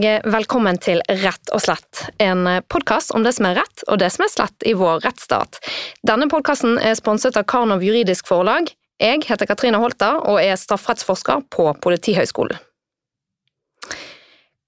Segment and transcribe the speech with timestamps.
[0.00, 4.08] og velkommen til Rett og slett, en podkast om det som er rett og det
[4.14, 5.58] som er slett i vår rettsstat.
[6.06, 8.70] Denne podkasten er sponset av Karnov juridisk forlag.
[9.00, 12.56] Jeg heter Katrine Holter og er strafferettsforsker på Politihøgskolen.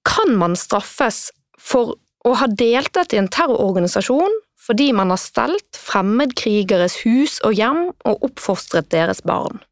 [0.04, 1.96] Kan man straffes for
[2.28, 8.28] å ha deltatt i en terrororganisasjon fordi man har stelt fremmedkrigeres hus og hjem og
[8.28, 9.62] oppfostret deres barn?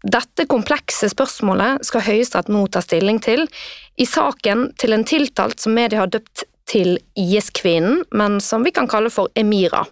[0.00, 3.42] Dette komplekse spørsmålet skal Høyesterett nå ta stilling til
[4.00, 8.88] i saken til en tiltalt som media har døpt til IS-kvinnen, men som vi kan
[8.88, 9.84] kalle for Emira.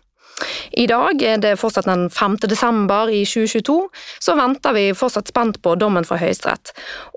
[0.79, 2.37] I dag er det fortsatt den 5.
[2.47, 3.75] desember i 2022,
[4.23, 6.71] så venter vi fortsatt spent på dommen fra Høyesterett.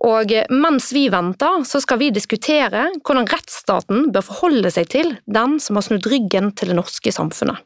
[0.09, 5.59] Og mens vi venter, så skal vi diskutere hvordan rettsstaten bør forholde seg til den
[5.61, 7.61] som har snudd ryggen til det norske samfunnet.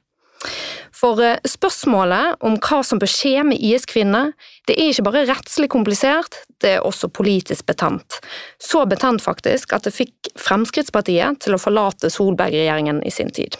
[0.95, 4.33] For eh, spørsmålet om hva som bør skje med IS-kvinner,
[4.67, 8.21] det er ikke bare rettslig komplisert, det er også politisk betent.
[8.61, 13.59] Så betent faktisk at det fikk Fremskrittspartiet til å forlate Solberg-regjeringen i sin tid.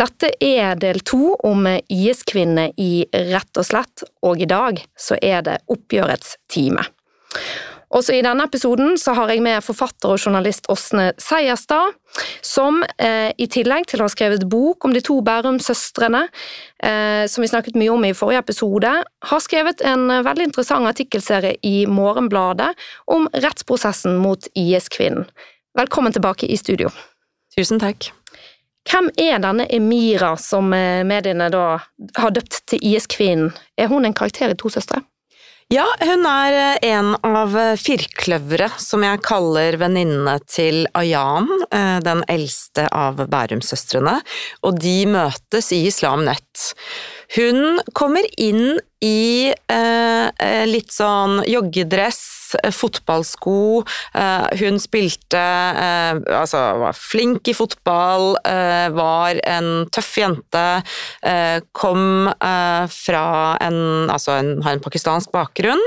[0.00, 5.44] Dette er del to om IS-kvinner i Rett og slett, og i dag så er
[5.44, 6.86] det oppgjørets time.
[7.90, 11.96] Også i denne episoden så har jeg med forfatter og journalist Åsne Seierstad,
[12.46, 16.22] som eh, i tillegg til å ha skrevet bok om de to Bærum-søstrene,
[16.86, 18.94] eh, som vi snakket mye om i forrige episode,
[19.32, 22.70] har skrevet en veldig interessant artikkelserie i Morgenbladet
[23.10, 25.26] om rettsprosessen mot IS-kvinnen.
[25.78, 26.94] Velkommen tilbake i studio.
[27.58, 28.12] Tusen takk.
[28.86, 31.80] Hvem er denne Emira som eh, mediene da
[32.22, 33.50] har døpt til IS-kvinnen?
[33.74, 35.02] Er hun en karakter i To søstre?
[35.70, 42.00] Ja, hun er eh, en av eh, firkløveret som jeg kaller venninnene til Ayan, eh,
[42.02, 44.16] den eldste av Bærum-søstrene,
[44.66, 46.72] og de møtes i Islam Nett.
[47.36, 52.20] Hun kommer inn i eh, litt sånn joggedress,
[52.74, 53.82] fotballsko.
[54.18, 58.34] Eh, hun spilte eh, Altså, var flink i fotball,
[58.94, 60.64] var en tøff jente.
[61.76, 62.30] kom
[62.90, 63.26] fra
[63.62, 63.80] en
[64.10, 65.82] Altså, en, har en pakistansk bakgrunn.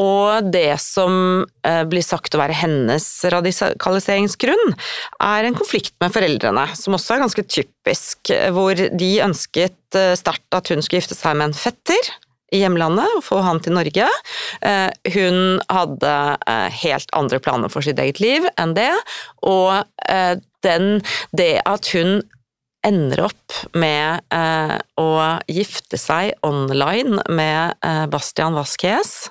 [0.00, 4.72] Og det som eh, blir sagt å være hennes radikaliseringsgrunn,
[5.20, 10.56] er en konflikt med foreldrene, som også er ganske typisk, hvor de ønsket eh, sterkt
[10.56, 12.12] at hun skulle gifte seg med en fetter
[12.52, 14.06] i hjemlandet og få han til Norge.
[14.60, 16.12] Eh, hun hadde
[16.82, 18.92] helt andre planer for sitt eget liv enn det,
[19.40, 19.88] og
[20.62, 21.00] den,
[21.32, 22.20] det at hun
[22.86, 25.10] ender opp med eh, å
[25.50, 29.30] gifte seg online med eh, Bastian Vasques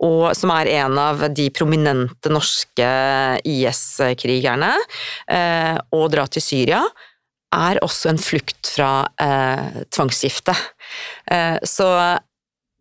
[0.00, 2.88] og som er en av de prominente norske
[3.44, 4.72] IS-krigerne,
[5.28, 6.80] eh, og dra til Syria,
[7.54, 8.90] er også en flukt fra
[9.20, 10.54] eh, tvangsgifte.
[11.30, 11.88] Eh, så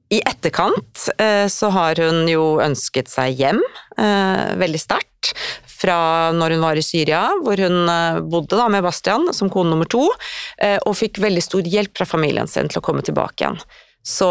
[0.10, 3.62] i etterkant eh, så har hun jo ønsket seg hjem
[3.98, 5.34] eh, veldig sterkt.
[5.80, 9.74] Fra når hun var i Syria, hvor hun eh, bodde da med Bastian som kone
[9.74, 13.62] nummer to, og fikk veldig stor hjelp fra familien sin til å komme tilbake igjen.
[14.06, 14.28] Så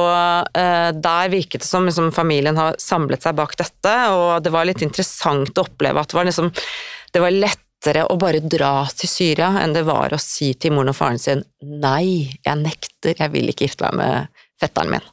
[0.56, 4.66] eh, der virket det som liksom, familien har samlet seg bak dette, og det var
[4.68, 6.50] litt interessant å oppleve at det var, liksom,
[7.14, 7.34] det var
[7.78, 11.18] lettere å bare dra til Syria enn det var å si til moren og faren
[11.18, 15.06] sin nei, jeg nekter, jeg vil ikke gifte meg med fetteren min.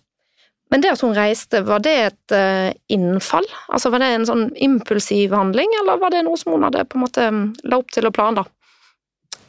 [0.72, 3.46] Men det at hun reiste, var det et uh, innfall?
[3.70, 6.98] Altså Var det en sånn impulsiv handling, eller var det noe som hun hadde på
[6.98, 7.28] en måte
[7.64, 8.48] la opp til å planla?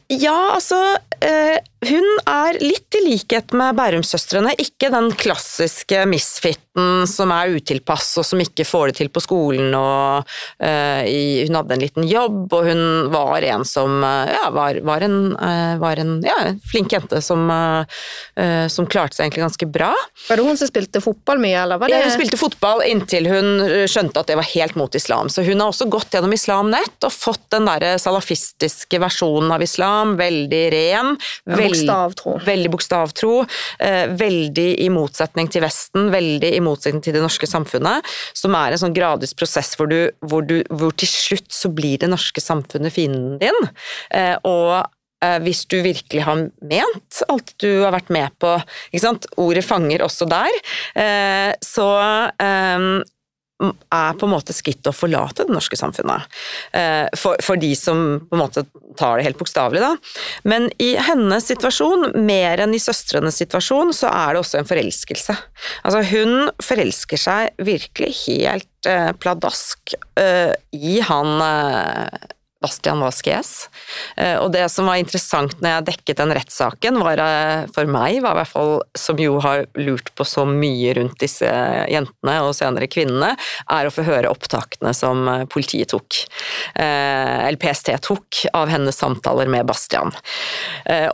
[0.07, 0.77] Ja, altså
[1.19, 8.11] eh, Hun er litt i likhet med Bærumsøstrene, ikke den klassiske misfitten som er utilpass
[8.21, 9.73] og som ikke får det til på skolen.
[9.77, 10.27] Og,
[10.61, 12.83] uh, i, hun hadde en liten jobb, og hun
[13.13, 16.37] var en som uh, ja, var, var, en, uh, var en ja,
[16.69, 17.47] flink jente som,
[18.71, 19.89] som, klarte seg egentlig ganske bra.
[20.27, 23.27] Var det hun som spilte fotball mye, eller var det ja, Hun spilte fotball inntil
[23.29, 25.31] hun skjønte at det var helt mot islam.
[25.31, 29.63] Så hun har også gått gjennom Islam Nett og fått den der salafistiske versjonen av
[29.65, 31.15] islam veldig ren.
[31.77, 32.35] Bokstavtro.
[32.47, 33.31] Veldig bokstavtro.
[33.83, 38.05] Eh, veldig i motsetning til Vesten, veldig i motsetning til det norske samfunnet.
[38.37, 42.01] Som er en sånn gradvis prosess hvor, du, hvor, du, hvor til slutt så blir
[42.01, 43.71] det norske samfunnet fienden din.
[44.15, 44.87] Eh, og
[45.23, 48.57] eh, hvis du virkelig har ment alt du har vært med på
[49.37, 50.53] Ordet fanger også der.
[51.63, 51.85] Så
[53.57, 56.27] er på en måte skrittet å forlate det norske samfunnet.
[56.77, 58.63] Eh, for, for, de som på en måte
[58.97, 59.93] tar det helt bokstavelig, da.
[60.49, 65.37] Men i hennes situasjon, mer enn i søstrenes situasjon, så er det også en forelskelse.
[65.83, 71.37] Altså, hun forelsker seg virkelig helt eh, pladask eh, i han
[72.63, 73.69] Bastian Vasques.
[74.17, 78.21] Eh, og det som var interessant når jeg dekket den rettssaken, var eh, for meg,
[78.25, 81.47] var i hvert fall som jo har lurt på så mye rundt disse
[81.91, 83.35] jentene og senere kvinnene,
[83.73, 86.23] er å få høre opptakene som eh, politiet tok,
[86.77, 90.11] eller PST tok, av hennes samtaler med Bastian.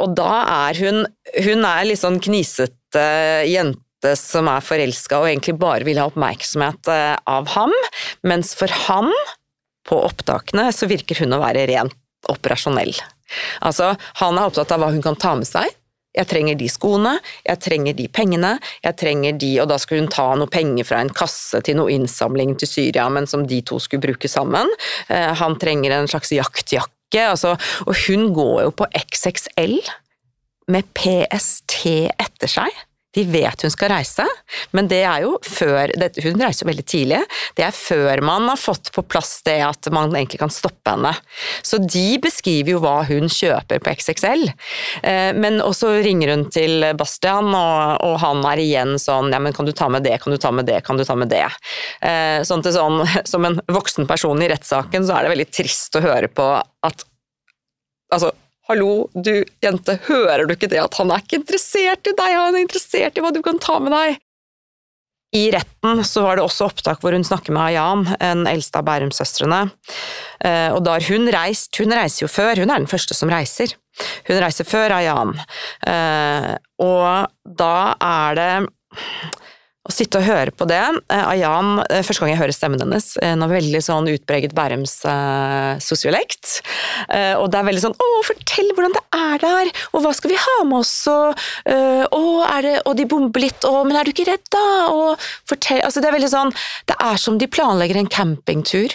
[0.02, 1.04] Og da er hun
[1.44, 3.04] Hun er litt sånn knisete
[3.50, 7.74] jente som er forelska og egentlig bare vil ha oppmerksomhet av ham,
[8.28, 9.10] mens for han
[9.88, 11.98] på opptakene, så virker hun å være rent
[12.32, 12.94] operasjonell.
[13.66, 15.72] Altså, han er opptatt av hva hun kan ta med seg.
[16.14, 18.52] Jeg trenger de skoene, jeg trenger de pengene,
[18.86, 21.90] jeg trenger de Og da skulle hun ta noe penger fra en kasse til noe
[21.90, 24.70] innsamling til Syria, men som de to skulle bruke sammen.
[25.10, 27.56] Eh, han trenger en slags jaktjakke, altså,
[27.88, 29.80] og hun går jo på XXL
[30.74, 31.82] med PST
[32.14, 32.84] etter seg.
[33.14, 34.26] De vet hun skal reise,
[34.74, 35.92] men det er jo før
[36.24, 37.20] Hun reiser jo veldig tidlig.
[37.58, 41.14] Det er før man har fått på plass det at man egentlig kan stoppe henne.
[41.62, 44.48] Så de beskriver jo hva hun kjøper på XXL.
[45.04, 49.56] Eh, men også ringer hun til Bastian, og, og han er igjen sånn ja, men
[49.56, 51.46] kan du ta med det, kan du ta med det, kan du ta med det.
[52.02, 56.00] Eh, sånn til sånn, som en voksen person i rettssaken så er det veldig trist
[56.00, 57.06] å høre på at
[58.14, 58.34] altså
[58.74, 62.56] Hallo, du jente, hører du ikke det at han er ikke interessert i deg, han
[62.58, 64.16] er interessert i hva du kan ta med deg?
[65.38, 68.88] I retten så var det også opptak hvor hun snakker med Ayan, en eldste av
[68.88, 69.60] Bærums-søstrene.
[70.42, 73.30] Eh, og da har hun reist Hun reiser jo før, hun er den første som
[73.30, 73.76] reiser.
[74.26, 75.38] Hun reiser før Ayan.
[75.86, 76.50] Eh,
[76.82, 77.30] og
[77.62, 78.52] da er det
[79.84, 80.80] å sitte og høre på det.
[81.12, 84.96] Eh, Ayan, eh, første gang jeg hører stemmen hennes, en eh, veldig sånn utpreget Bærums
[85.84, 86.62] sosiolekt.
[87.10, 90.32] Uh, og det er veldig sånn 'Å, fortell hvordan det er der', og 'hva skal
[90.32, 91.36] vi ha med oss', og,
[92.16, 92.22] å,
[92.62, 95.20] det, og de bomber litt, og 'men er du ikke redd', da', og
[95.50, 96.54] fortell Altså, det er veldig sånn
[96.88, 98.94] Det er som de planlegger en campingtur.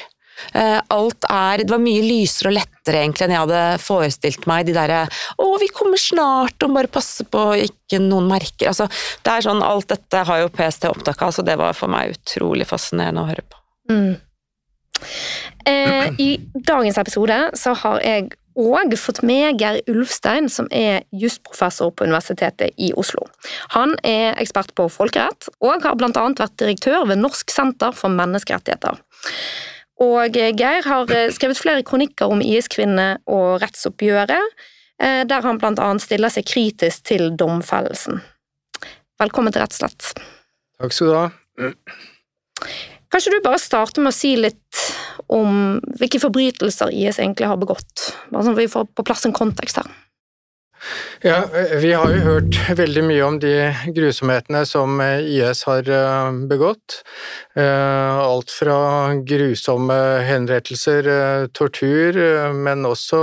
[0.55, 4.67] Eh, alt er Det var mye lysere og lettere egentlig enn jeg hadde forestilt meg.
[4.67, 8.69] De derre 'Å, vi kommer snart', og bare passe på ikke noen merker.
[8.69, 8.89] Altså,
[9.23, 12.17] det er sånn, Alt dette har jo PST opptak av, så det var for meg
[12.17, 13.57] utrolig fascinerende å høre på.
[13.91, 14.17] Mm.
[15.67, 21.93] Eh, I dagens episode så har jeg og fått med Geir Ulfstein, som er jusprofessor
[21.95, 23.29] på Universitetet i Oslo.
[23.77, 28.99] Han er ekspert på folkerett, og har annet vært direktør ved Norsk senter for menneskerettigheter.
[30.05, 34.59] Og Geir har eh, skrevet flere kronikker om IS-kvinnene og rettsoppgjøret,
[35.03, 38.23] eh, der han blant annet stiller seg kritisk til domfellelsen.
[39.19, 40.13] Velkommen til Rettslett.
[40.79, 41.73] Takk skal du ha.
[43.11, 44.85] Kanskje du bare starter med å si litt
[45.33, 49.35] om hvilke forbrytelser IS egentlig har begått, bare sånn at vi får på plass en
[49.35, 49.89] kontekst her.
[51.23, 51.45] Ja,
[51.81, 53.55] Vi har jo hørt veldig mye om de
[53.95, 57.01] grusomhetene som IS har eh, begått.
[57.59, 58.79] Eh, alt fra
[59.27, 59.99] grusomme
[60.29, 62.21] henrettelser, eh, tortur,
[62.55, 63.21] men også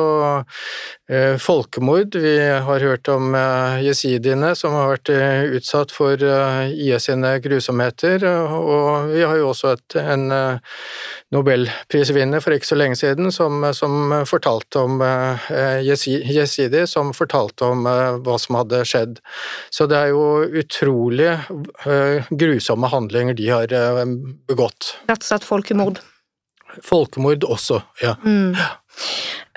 [1.40, 2.16] folkemord.
[2.18, 2.34] Vi
[2.66, 3.36] har hørt om
[3.84, 5.12] jesidiene som har vært
[5.60, 10.26] utsatt for IS sine grusomheter, og vi har jo også et, en
[11.36, 15.04] nobelprisvinner for ikke så lenge siden som, som fortalte om
[15.86, 17.86] jesidi, som fortalte om
[18.26, 19.22] hva som hadde skjedd.
[19.70, 20.26] Så det er jo
[20.64, 21.32] utrolig
[22.34, 23.78] grusomme handlinger de har
[24.50, 24.96] begått.
[25.06, 26.02] Rett og slett folkemord?
[26.84, 28.16] Folkemord også, ja.
[28.26, 28.56] Mm.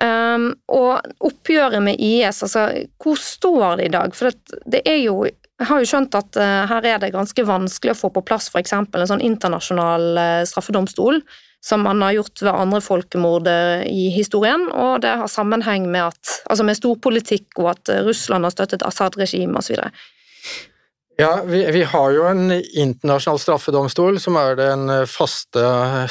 [0.03, 2.69] Um, og oppgjøret med IS, altså
[3.03, 4.15] hvor står det i dag?
[4.15, 5.25] For det, det er jo
[5.59, 8.47] jeg har jo skjønt at uh, her er det ganske vanskelig å få på plass
[8.53, 8.77] f.eks.
[8.79, 11.19] en sånn internasjonal uh, straffedomstol,
[11.65, 16.13] som man har gjort ved andre folkemord uh, i historien, og det har sammenheng med,
[16.13, 19.83] at, altså med storpolitikk og at Russland har støttet Assad-regimet osv.
[21.21, 25.65] Ja, vi, vi, har jo en internasjonal straffedomstol, som er den faste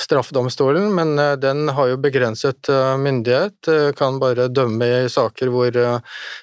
[0.04, 5.54] straffedomstolen, men eh, den har jo begrenset eh, myndighet, eh, kan bare dømme i saker
[5.54, 5.80] hvor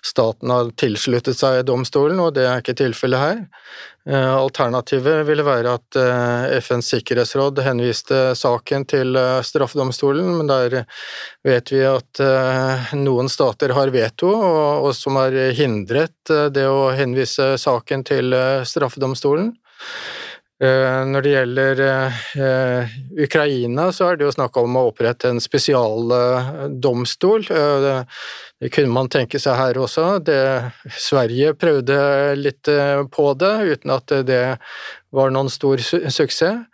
[0.01, 3.45] staten har tilsluttet seg domstolen, og det er ikke tilfellet her.
[4.05, 10.83] Eh, alternativet ville være at eh, FNs sikkerhetsråd henviste saken til eh, straffedomstolen, men der
[11.45, 12.21] vet vi at
[12.99, 18.37] noen stater har veto, og som har hindret det å henvise saken til
[18.69, 19.53] straffedomstolen.
[20.65, 21.77] Når det gjelder
[23.25, 27.41] Ukraina, så er det jo snakk om å opprette en spesialdomstol.
[28.65, 30.21] Det kunne man tenke seg her også.
[30.25, 30.41] Det,
[30.97, 31.97] Sverige prøvde
[32.39, 34.57] litt eh, på det, uten at det
[35.15, 36.65] var noen stor su suksess.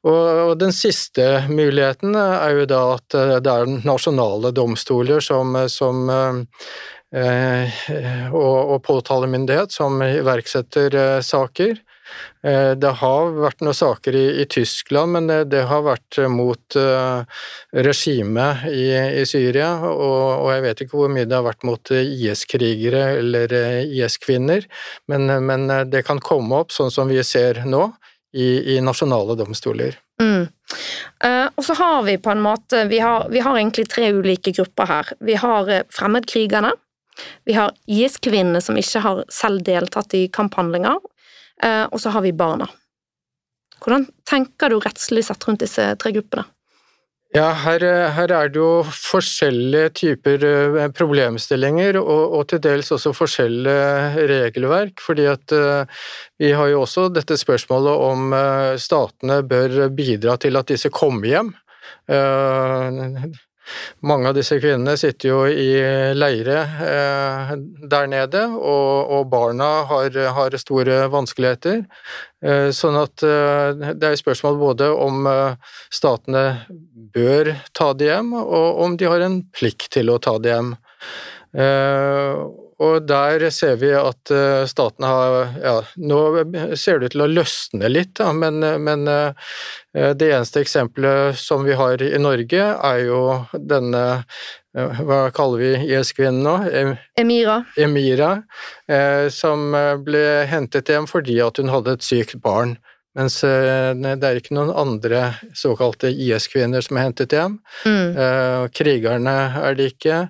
[0.00, 6.08] Og, den siste muligheten er jo da at eh, det er nasjonale domstoler som, som
[6.08, 7.84] eh,
[8.30, 11.82] og, og påtalemyndighet som iverksetter eh, saker.
[12.42, 16.76] Eh, det har vært noen saker i, i Tyskland, men det, det, har vært mot
[16.80, 17.20] uh,
[17.76, 18.86] regimet i,
[19.20, 23.52] i, Syria, og, og, jeg vet ikke hvor mye det har vært mot IS-krigere eller
[23.84, 24.64] IS-kvinner,
[25.12, 27.90] men, men, det kan komme opp, sånn som vi ser nå,
[28.32, 29.98] i, i nasjonale domstoler.
[30.22, 30.48] Mm.
[31.20, 34.54] Uh, og så har vi på en måte vi har, vi har, egentlig tre ulike
[34.56, 35.12] grupper her.
[35.20, 36.72] Vi har fremmedkrigerne.
[37.44, 41.19] Vi har IS-kvinnene som ikke har selv deltatt i kamphandlinger, Eh,
[41.60, 42.68] og så har vi barna.
[43.80, 46.46] Hvordan tenker du rettslig sett rundt disse tre gruppene?
[47.30, 53.12] Ja, her, her, er det jo forskjellige typer eh, problemstillinger, og, og, til dels også
[53.14, 54.98] forskjellige regelverk.
[54.98, 55.54] fordi at
[56.42, 58.34] vi har jo også dette spørsmålet om
[58.82, 61.54] statene bør bidra til at disse kommer hjem.
[63.70, 65.68] Uh, mange av disse kvinnene sitter jo i
[66.16, 67.50] leire eh,
[67.92, 71.82] der nede, og, og barna har, har, store vanskeligheter.
[72.40, 76.44] Eh, sånn at eh, det er spørsmål både om eh, statene
[77.14, 80.74] bør ta det hjem, og om de har en plikt til å ta det hjem.
[81.60, 82.42] Eh,
[82.80, 86.20] og der ser vi at eh, staten har ja, Nå
[86.78, 89.52] ser det ut til å løsne litt, da, men, men, eh,
[90.16, 93.20] det eneste eksempelet som vi har i Norge, er jo
[93.52, 94.04] denne
[94.76, 96.56] eh, hva kaller vi IS-kvinnen nå?
[97.20, 97.60] Emira.
[97.76, 98.32] Emira,
[99.34, 99.74] som
[100.06, 102.78] ble hentet hjem fordi at hun hadde et sykt barn.
[103.18, 107.56] Mens det er ikke noen andre såkalte IS-kvinner som er hentet hjem.
[107.82, 108.70] Mm.
[108.70, 110.20] Krigerne er det ikke.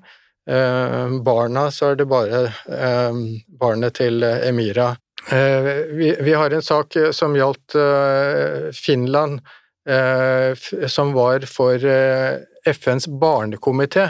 [0.49, 3.19] Eh, barna, så er det bare eh,
[3.61, 4.95] barnet til Emira.
[5.31, 7.77] Eh, vi, vi har en sak som gjaldt
[8.75, 9.41] Finland,
[10.93, 11.85] som var for
[12.69, 14.05] FNs barnekomité.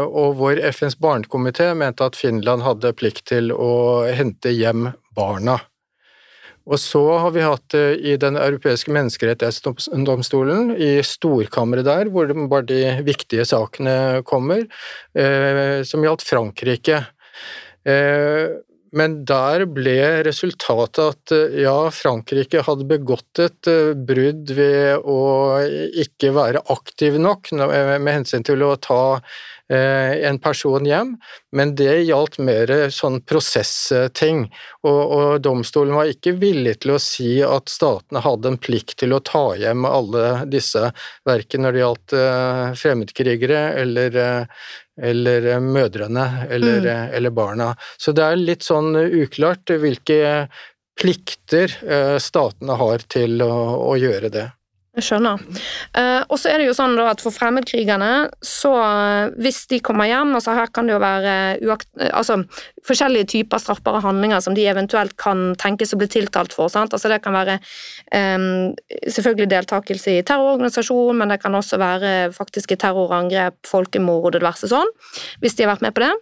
[0.00, 5.60] Og hvor FNs barnekomité mente at Finland hadde plikt til å hente hjem barna.
[6.64, 12.38] Og så har vi hatt det i Den europeiske menneskerettighetsdomstolen, i storkammeret der, hvor det
[12.48, 14.64] bare de viktige sakene kommer,
[15.12, 17.02] eh, som gjaldt Frankrike.
[17.84, 18.56] Eh,
[18.94, 19.96] men der ble
[20.26, 25.18] resultatet at eh, ja, Frankrike hadde begått et eh, brudd ved å
[26.04, 29.18] ikke være aktiv nok med hensyn til å ta
[29.72, 31.16] eh, en person hjem,
[31.56, 34.46] men det gjaldt mer sånn prosessting,
[34.86, 39.16] og, og, domstolen var ikke villig til å si at statene hadde en plikt til
[39.16, 40.92] å ta hjem alle disse,
[41.26, 42.16] verken når det gjaldt
[42.78, 44.22] fremmedkrigere eller,
[45.02, 46.86] eller eh, mødrene eller, mm.
[46.86, 47.72] Eh, eller, barna.
[47.96, 50.48] Så det er litt sånn uklart hvilke
[51.00, 53.54] plikter eh, statene har til å,
[53.90, 54.48] å gjøre det.
[54.94, 55.40] Jeg skjønner.
[55.96, 58.70] Uh, og så er det jo sånn da at for fremmedkrigerne, så
[59.42, 61.32] hvis de kommer hjem altså Her kan det jo være
[61.66, 62.36] uakt, altså,
[62.86, 66.70] forskjellige typer straffbare handlinger som de eventuelt kan tenkes å bli tiltalt for.
[66.70, 66.94] Sant?
[66.94, 68.70] Altså Det kan være um,
[69.02, 74.94] selvfølgelig deltakelse i terrororganisasjon, men det kan også være faktiske terrorangrep, folkemord og diverse sånn,
[75.42, 76.12] hvis de har vært med på det.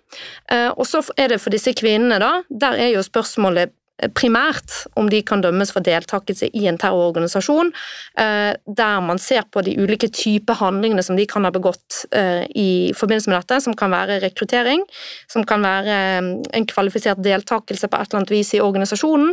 [0.78, 3.74] Og så er det for disse kvinnene, da, der er jo spørsmålet
[4.16, 7.72] primært om de kan dømmes for deltakelse i en terrororganisasjon,
[8.18, 12.44] eh, der man ser på de ulike typer handlingene som de kan ha begått eh,
[12.58, 14.84] i forbindelse med dette, som kan være rekruttering,
[15.30, 19.32] som kan være eh, en kvalifisert deltakelse på et eller annet vis i organisasjonen,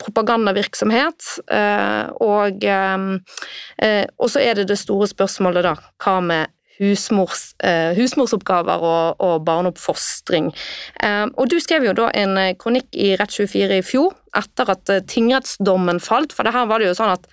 [0.00, 1.26] propagandavirksomhet,
[2.22, 5.74] og, og så er det det store spørsmålet, da,
[6.04, 10.50] hva med husmors, eh, husmorsoppgaver og, og barneoppfostring.
[11.02, 14.90] Eh, og du skrev jo da en eh, kronikk i Rett24 i fjor, etter at
[14.90, 17.28] eh, tingrettsdommen falt, for det her var det jo sånn at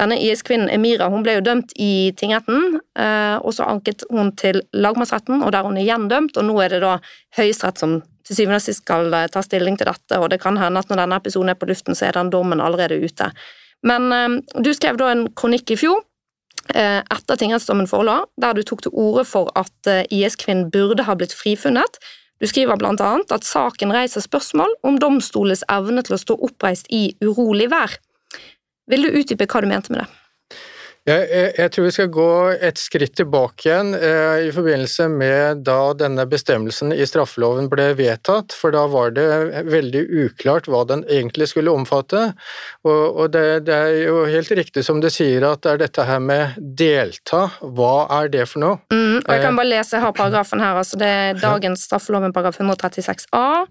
[0.00, 4.62] denne IS-kvinnen Emira hun ble jo dømt i tingretten, eh, og så anket hun til
[4.72, 6.98] lagmannsretten, og der hun igjen dømt, og nå er det da
[7.38, 10.58] Høyesterett som til syvende og sist skal eh, ta stilling til dette, og det kan
[10.60, 13.32] hende at når denne episoden er på luften, så er den dommen allerede ute.
[13.86, 16.00] Men du skrev da en kronikk i fjor
[16.76, 21.36] etter tingrettsdommen forelå, der du tok til orde for at eh, IS-kvinnen burde ha blitt
[21.36, 22.00] frifunnet.
[22.38, 27.10] Du skriver annet at saken reiser spørsmål om domstolenes evne til å stå oppreist i
[27.24, 27.98] urolig vær.
[28.88, 30.08] Vil du utdype hva du mente med det?
[31.08, 32.30] Jeg, jeg, tror vi skal gå
[32.68, 38.52] et skritt tilbake igjen eh, i forbindelse med da denne bestemmelsen i straffeloven ble vedtatt,
[38.52, 39.24] for da var det
[39.70, 42.26] veldig uklart hva den egentlig skulle omfatte.
[42.84, 46.06] Og, og det, det, er jo helt riktig som du sier at det er dette
[46.10, 48.80] her med delta, hva er det for noe?
[48.92, 52.36] Mm, og Jeg kan bare lese, jeg har paragrafen her, altså det er dagens straffeloven
[52.36, 53.64] paragraf 136 a.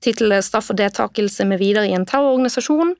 [0.00, 2.96] Tittel 'Straff og deltakelse med videre i en terrororganisasjon'.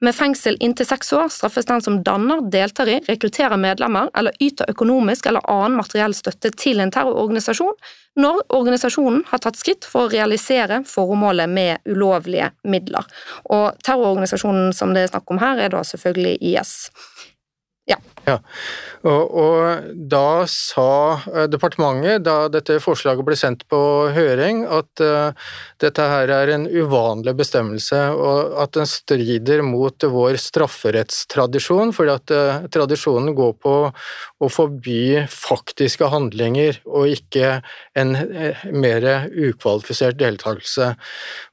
[0.00, 4.70] Med fengsel inntil seks år straffes den som danner, deltar i, rekrutterer medlemmer eller yter
[4.72, 7.76] økonomisk eller annen materiell støtte til en terrororganisasjon
[8.20, 13.04] når organisasjonen har tatt skritt for å realisere formålet med ulovlige midler.
[13.52, 16.74] Og terrororganisasjonen som det er snakk om her, er da selvfølgelig IS.
[17.90, 18.00] Ja.
[18.26, 18.36] Ja.
[19.00, 20.90] Og, og, da sa
[21.30, 23.80] eh, departementet, da dette forslaget ble sendt på
[24.12, 25.32] høring, at uh,
[25.80, 32.34] dette her er en uvanlig bestemmelse, og at den strider mot vår strafferettstradisjon, fordi at
[32.36, 37.60] uh, tradisjonen går på å forby faktiske handlinger, og ikke
[37.96, 38.12] en
[38.72, 40.92] mer ukvalifisert deltakelse.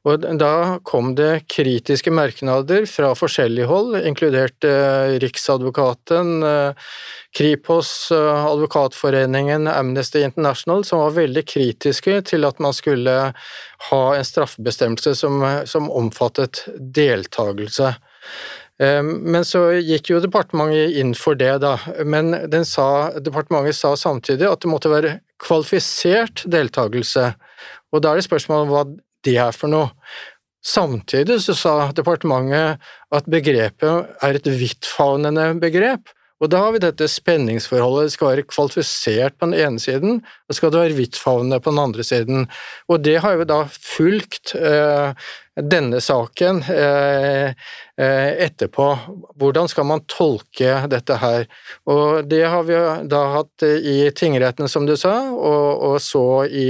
[0.08, 0.54] Og da
[0.88, 4.68] kom det kritiske merknader fra forskjellig hold, inkludert
[5.24, 6.48] Riksadvokaten,
[7.38, 13.18] Kripos, eh, Advokatforeningen, Amnesty International, som var veldig kritiske til at man skulle
[13.90, 17.94] ha en straffebestemmelse som, som omfattet deltakelse.
[18.82, 21.76] Eh, men så gikk jo departementet inn for det, da.
[22.06, 22.34] Men
[22.68, 22.88] sa,
[23.20, 27.32] departementet sa samtidig at det måtte være kvalifisert deltakelse.
[27.94, 28.88] Og da er det spørsmålet hva
[29.28, 29.94] det er for noe.
[30.68, 32.82] Samtidig så sa departementet
[33.16, 38.46] at begrepet er et vidtfavnende begrep, og da har vi dette spenningsforholdet, det skal være
[38.46, 42.46] kvalifisert på den ene siden, og skal det være vidtfavnende på den andre siden.
[42.88, 45.17] Og det har jo da fulgt eh,
[45.62, 47.48] denne saken eh,
[47.98, 48.88] eh, etterpå.
[49.40, 51.48] Hvordan skal man tolke dette her?
[51.90, 52.78] Og det har vi
[53.10, 56.68] da hatt i tingretten, som du sa, og, og så i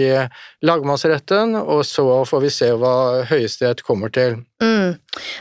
[0.66, 2.96] lagmannsretten, og så får vi se hva
[3.28, 4.40] Høyesterett kommer til.
[4.64, 4.96] Mm.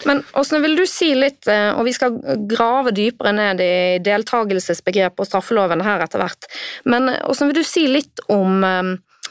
[0.04, 2.18] Men Åsne, vil du si litt, eh, og vi skal
[2.50, 3.74] grave dypere ned i
[4.04, 6.50] deltakelsesbegrepet og straffeloven her etter hvert,
[6.84, 8.64] men Åsne, vil du si litt om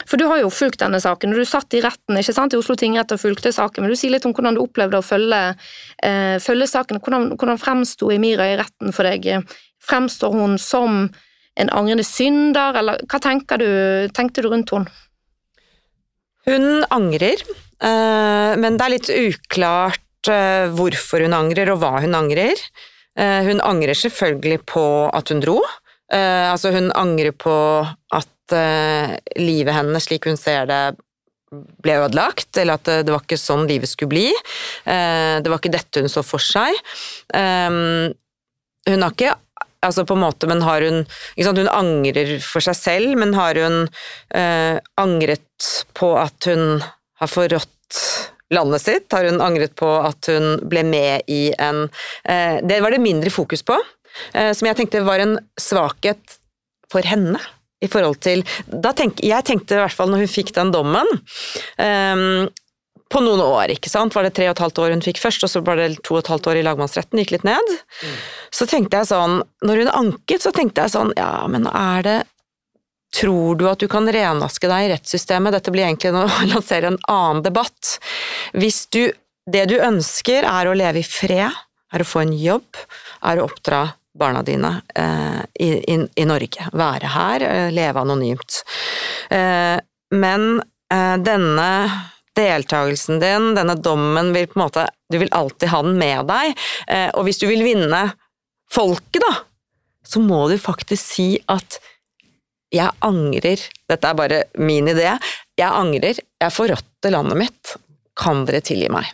[0.04, 2.58] for du har jo fulgt denne saken, og du satt i retten ikke sant, i
[2.60, 3.86] Oslo tingrett og fulgte saken.
[3.86, 5.40] Vil du si litt om hvordan du opplevde å følge,
[6.04, 7.00] eh, følge saken?
[7.00, 9.46] Hvordan, hvordan fremsto Emira i retten for deg?
[9.86, 11.06] Fremstår hun som
[11.56, 13.20] en angrende synder, eller hva
[13.58, 13.68] du,
[14.12, 14.92] tenkte du rundt henne?
[16.46, 17.40] Hun angrer,
[17.82, 22.60] eh, men det er litt uklart eh, hvorfor hun angrer, og hva hun angrer.
[23.18, 25.58] Eh, hun angrer selvfølgelig på at hun dro.
[26.06, 27.50] Altså, hun angrer på
[28.14, 30.82] at uh, livet hennes, slik hun ser det,
[31.82, 34.28] ble ødelagt, eller at det, det var ikke sånn livet skulle bli.
[34.86, 36.76] Uh, det var ikke dette hun så for seg.
[38.86, 39.34] Hun har ikke
[39.86, 43.58] altså på en måte, men har hun sant, Hun angrer for seg selv, men har
[43.60, 43.86] hun
[44.34, 46.80] eh, angret på at hun
[47.20, 48.00] har forrådt
[48.54, 49.10] landet sitt?
[49.12, 51.86] Har hun angret på at hun ble med i en
[52.24, 53.78] eh, Det var det mindre fokus på,
[54.34, 56.40] eh, som jeg tenkte var en svakhet
[56.92, 57.40] for henne
[57.84, 58.44] i forhold til
[58.96, 62.46] tenk, Jeg tenkte i hvert fall når hun fikk den dommen um,
[63.12, 64.14] på noen år, ikke sant.
[64.16, 66.16] Var det tre og et halvt år hun fikk først, og så var det to
[66.16, 67.74] og et halvt år i lagmannsretten, gikk litt ned.
[68.02, 68.16] Mm.
[68.58, 69.36] Så tenkte jeg sånn
[69.66, 72.16] Når hun anket, så tenkte jeg sånn Ja, men er det
[73.16, 75.54] Tror du at du kan renvaske deg i rettssystemet?
[75.54, 77.96] Dette blir egentlig å lansere en annen debatt.
[78.52, 79.14] Hvis du
[79.46, 81.54] Det du ønsker, er å leve i fred,
[81.94, 82.66] er å få en jobb,
[83.22, 83.84] er å oppdra
[84.18, 86.68] barna dine eh, i, i, i, Norge.
[86.72, 88.60] Være her, eh, leve anonymt.
[89.30, 89.76] Eh,
[90.16, 90.46] men
[90.92, 91.70] eh, denne
[92.36, 96.56] deltakelsen din, denne dommen, vil på en måte Du vil alltid ha den med deg.
[96.90, 98.02] Eh, og hvis du vil vinne
[98.72, 99.34] folket, da,
[100.06, 101.78] så må du faktisk si at
[102.74, 105.12] jeg angrer, dette er bare min idé,
[105.56, 107.76] jeg angrer, jeg forrådte landet mitt,
[108.18, 109.06] kan dere tilgi meg?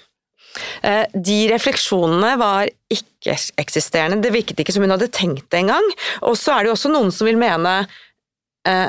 [0.82, 5.88] Eh, de refleksjonene var ikke-eksisterende, det virket ikke som hun hadde tenkt det engang.
[6.28, 7.82] Og så er det jo også noen som vil mene
[8.68, 8.88] eh,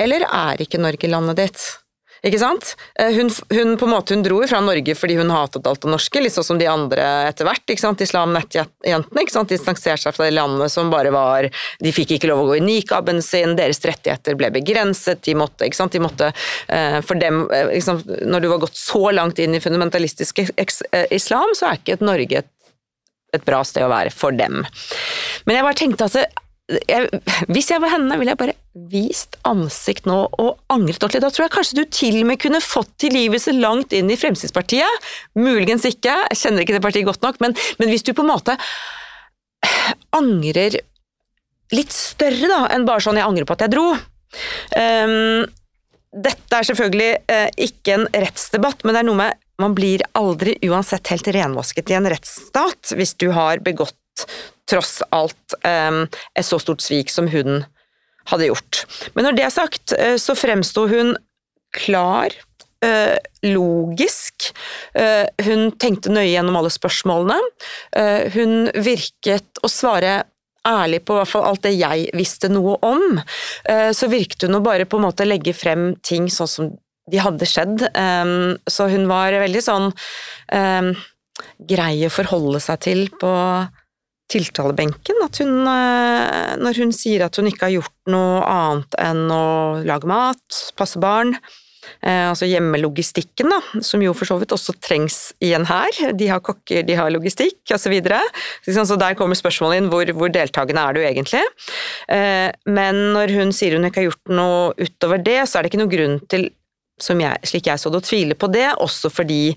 [0.00, 1.66] Eller er ikke Norge landet ditt?
[2.24, 2.72] Ikke sant?
[2.98, 5.82] Eh, hun, hun, på en måte, hun dro jo fra Norge fordi hun hatet alt
[5.84, 7.64] det norske, litt sånn som de andre etter hvert.
[7.68, 8.04] ikke sant?
[8.04, 9.52] Islam-nettjentene ikke sant?
[9.52, 11.50] distanserte seg fra de landene som bare var
[11.82, 15.68] De fikk ikke lov å gå i nikaben sin, deres rettigheter ble begrenset, de måtte
[15.68, 15.92] ikke sant?
[15.92, 16.30] De måtte,
[16.70, 20.40] uh, for dem, liksom, Når du var gått så langt inn i fundamentalistisk
[21.12, 22.50] islam, så er ikke et Norge et,
[23.36, 24.62] et bra sted å være for dem.
[25.44, 27.20] Men jeg bare tenkte at jeg,
[27.52, 28.54] hvis jeg var henne, ville jeg bare
[28.90, 31.20] vist ansikt nå og angret ordentlig.
[31.24, 35.10] Da tror jeg kanskje du til og med kunne fått tilgivelse langt inn i Fremskrittspartiet.
[35.36, 38.32] Muligens ikke, jeg kjenner ikke det partiet godt nok, men, men hvis du på en
[38.32, 38.56] måte
[40.16, 40.78] angrer
[41.74, 43.92] litt større da, enn bare sånn 'jeg angrer på at jeg dro'.
[44.78, 45.44] Um,
[46.14, 50.56] dette er selvfølgelig uh, ikke en rettsdebatt, men det er noe med man blir aldri
[50.66, 54.26] uansett helt renvasket i en rettsstat hvis du har begått
[54.70, 57.62] tross alt um, et så stort svik som hun
[58.30, 58.84] hadde gjort.
[59.14, 61.14] Men når det er sagt, uh, så fremsto hun
[61.74, 62.32] klar
[62.84, 64.50] eh, logisk.
[64.94, 67.40] Eh, hun tenkte nøye gjennom alle spørsmålene.
[67.96, 70.22] Eh, hun virket å svare
[70.64, 73.20] ærlig på hvert fall alt det jeg visste noe om.
[73.68, 76.72] Eh, så virket hun å bare på en måte legge frem ting sånn som
[77.10, 77.82] de hadde skjedd.
[77.92, 80.86] Um, så hun var veldig sånn um,
[81.68, 83.32] grei å forholde seg til på
[84.34, 85.20] tiltalebenken.
[85.24, 89.44] At hun, uh, når hun sier at hun ikke har gjort noe annet enn å
[89.86, 95.20] lage mat, passe barn, uh, altså hjemmelogistikken, da, som jo for så vidt også trengs
[95.44, 96.00] igjen her.
[96.18, 97.86] De har kokker, de har logistikk, osv.
[97.86, 98.20] Så, videre.
[98.66, 101.44] så der kommer spørsmålet inn hvor, hvor deltakende er du egentlig?
[102.10, 105.72] Uh, men når hun sier hun ikke har gjort noe utover det, så er det
[105.72, 106.50] ikke noen grunn til
[106.94, 109.56] jeg, slik jeg så det, å tvile på det, også fordi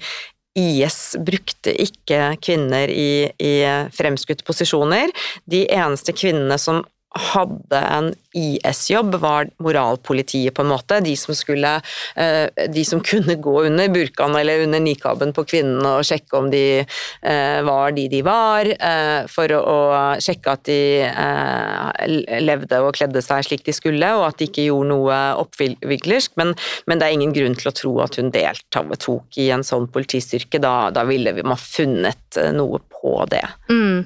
[0.57, 3.53] IS brukte ikke kvinner i, i
[3.93, 5.13] fremskutte posisjoner.
[5.45, 6.81] De eneste kvinnene som
[7.17, 10.99] hadde en IS-jobb, var moralpolitiet, på en måte.
[11.03, 11.73] De som, skulle,
[12.15, 16.49] eh, de som kunne gå under burkaen eller under nikaben på kvinnene og sjekke om
[16.53, 19.77] de eh, var de de var, eh, for å
[20.23, 20.81] sjekke at de
[22.43, 26.35] levde og kledde seg slik de skulle, og at de ikke gjorde noe oppviglersk.
[26.39, 26.53] Men,
[26.87, 30.61] men det er ingen grunn til å tro at hun deltok i en sånn politistyrke.
[30.63, 33.45] Da, da ville vi ha funnet noe på det.
[33.71, 34.05] Mm.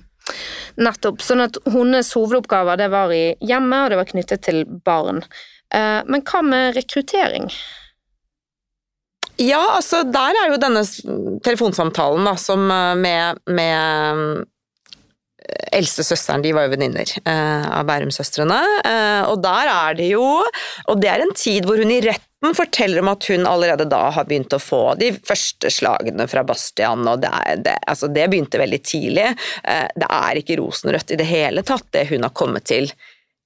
[0.81, 1.21] Nettopp.
[1.23, 5.23] Sånn at hennes hovedoppgaver det var i hjemmet, og det var knyttet til barn.
[5.73, 7.49] Eh, men hva med rekruttering?
[9.41, 10.83] Ja, altså der er jo denne
[11.45, 14.43] telefonsamtalen da, som eh, med, med
[15.41, 18.59] eh, eldstesøsteren, de var jo venninner eh, av Bærum-søstrene.
[18.87, 20.25] Eh, og der er det jo
[20.89, 24.01] Og det er en tid hvor hun i retten forteller om at hun allerede da
[24.15, 28.27] har begynt å få de første slagene fra Bastian, og det, er, det, altså det
[28.31, 29.27] begynte veldig tidlig.
[29.63, 32.89] Eh, det er ikke rosenrødt i det hele tatt, det hun har kommet til.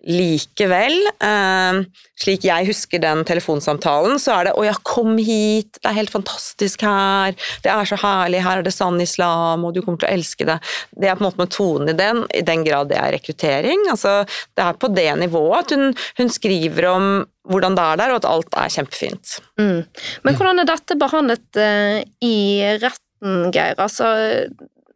[0.05, 1.79] Likevel, eh,
[2.21, 6.13] slik jeg husker den telefonsamtalen, så er det 'Å ja, kom hit, det er helt
[6.13, 10.09] fantastisk her, det er så herlig, her er det sann islam, og du kommer til
[10.09, 10.61] å elske det'.
[10.93, 13.89] Det er på en måte med tonen i den, i den grad det er rekruttering.
[13.89, 18.11] Altså, det er på det nivået at hun, hun skriver om hvordan det er der,
[18.13, 19.39] og at alt er kjempefint.
[19.57, 19.85] Mm.
[20.23, 22.37] Men hvordan er dette behandlet uh, i
[22.81, 23.75] retten, Geir?
[23.77, 24.05] Altså,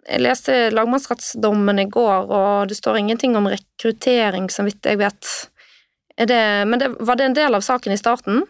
[0.09, 5.33] jeg leste lagmannsrettsdommen i går, og det står ingenting om rekruttering, så vidt jeg vet.
[6.17, 8.41] Det, men det, var det en del av saken i starten?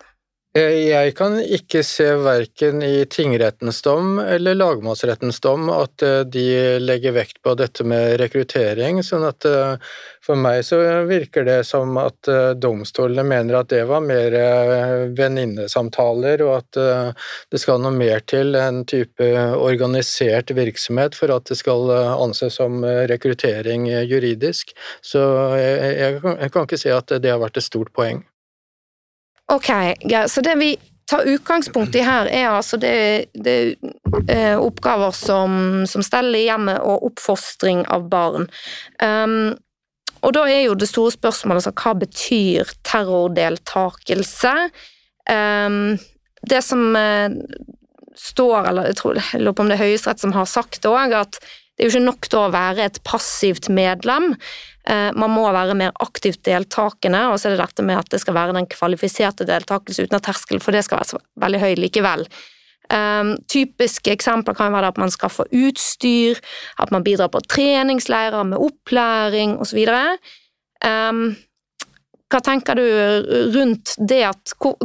[0.57, 6.45] Eh, jeg kan ikke se verken i tingrettens dom eller lagmannsrettens dom at eh, de
[6.81, 9.75] legger vekt på dette med rekruttering, sånn at eh,
[10.25, 14.35] for meg så virker det som at domstolene mener at det var mer
[15.17, 17.15] venninnesamtaler, og at
[17.49, 19.25] det skal noe mer til en type
[19.57, 24.75] organisert virksomhet for at det skal anses som rekruttering juridisk.
[25.01, 25.23] Så
[25.57, 28.21] jeg, kan ikke se at det har vært et stort poeng.
[29.49, 29.69] Ok,
[30.09, 30.73] ja, så det vi
[31.09, 33.55] tar utgangspunkt i her, er altså det, det
[34.29, 38.45] eh, oppgaver som, som stell i hjemmet og oppfostring av barn.
[39.01, 39.55] Um,
[40.21, 44.53] og da er jo det store spørsmålet altså, hva betyr terrordeltakelse?
[45.29, 45.97] Um,
[46.49, 47.33] det som eh,
[48.19, 50.91] står, eller jeg, tror, jeg lurer på om det er Høyesterett som har sagt det
[50.91, 54.33] òg, at det er jo ikke nok til å være et passivt medlem.
[54.89, 58.21] Eh, man må være mer aktivt deltakende, og så er det dette med at det
[58.23, 62.25] skal være den kvalifiserte deltakelse uten at terskelen for det skal være veldig høy likevel.
[62.89, 66.39] Um, typiske eksempler kan være at man skaffer utstyr,
[66.81, 69.83] at man bidrar på treningsleirer med opplæring osv.
[70.81, 71.19] Um,
[72.29, 72.85] hva tenker du
[73.53, 74.77] rundt det at hvor,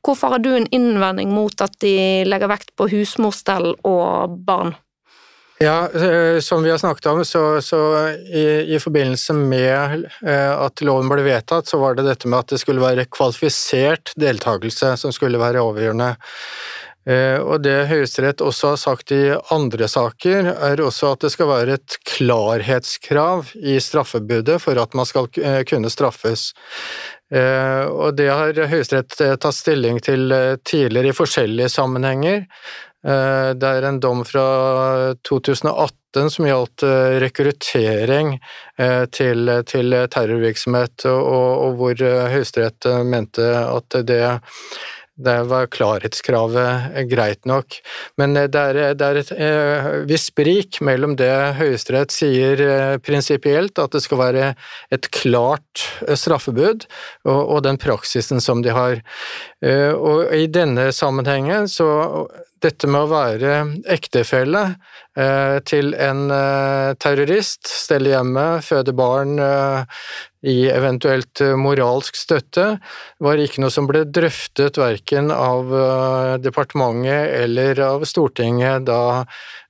[0.00, 4.72] Hvorfor har du en innvending mot at de legger vekt på husmorstell og barn?
[5.62, 10.80] Ja, eh, som vi har snakket om, så, så i, i, forbindelse med eh, at
[10.80, 15.12] loven ble vedtatt, så var det dette med at det skulle være kvalifisert deltakelse som
[15.12, 16.14] skulle være overgjørende.
[17.04, 19.20] Eh, og det Høyesterett også har sagt i
[19.52, 25.12] andre saker, er også at det skal være et klarhetskrav i straffebudet for at man
[25.12, 25.28] skal
[25.68, 26.54] kunne straffes.
[27.30, 30.32] Og det har Høyesterett tatt stilling til
[30.66, 32.48] tidligere i forskjellige sammenhenger.
[33.06, 34.44] Eh, det er en dom fra
[35.28, 44.00] 2018 som gjaldt eh, rekruttering eh, til, til terrorvirksomhet, og, og hvor Høyesterett mente at
[44.04, 44.24] det
[45.24, 47.78] der var klarhetskravet greit nok,
[48.20, 51.30] men det er, det er et eh, visst sprik mellom det
[51.60, 54.52] Høyesterett sier prinsipielt, at det skal være
[54.94, 56.86] et klart straffebud,
[57.28, 59.02] og, den praksisen som de har.
[59.60, 61.90] Og i denne sammenhengen så
[62.60, 63.52] dette med å være
[63.90, 64.62] ektefelle
[65.16, 70.00] eh, til en eh, terrorist, stelle hjemme, føde barn eh,
[70.46, 72.66] i eventuelt moralsk støtte,
[73.20, 75.72] var ikke noe som ble drøftet verken av
[76.40, 79.02] departementet eller av Stortinget da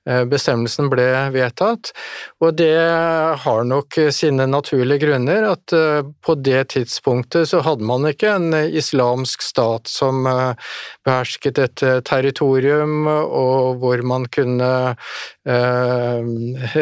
[0.05, 1.91] bestemmelsen ble vedtatt,
[2.41, 2.73] og det
[3.43, 5.45] har nok sine naturlige grunner.
[5.51, 10.71] At eh, på det tidspunktet så hadde man ikke en islamsk stat som eh,
[11.05, 14.71] behersket et territorium, og hvor man kunne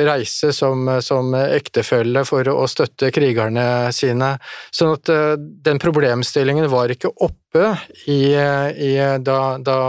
[0.09, 3.63] reise som, som ektefelle for å støtte krigerne
[3.95, 4.33] sine.
[4.75, 5.11] Sånn at
[5.63, 8.91] den problemstillingen var ikke oppe i, i,
[9.25, 9.79] da, da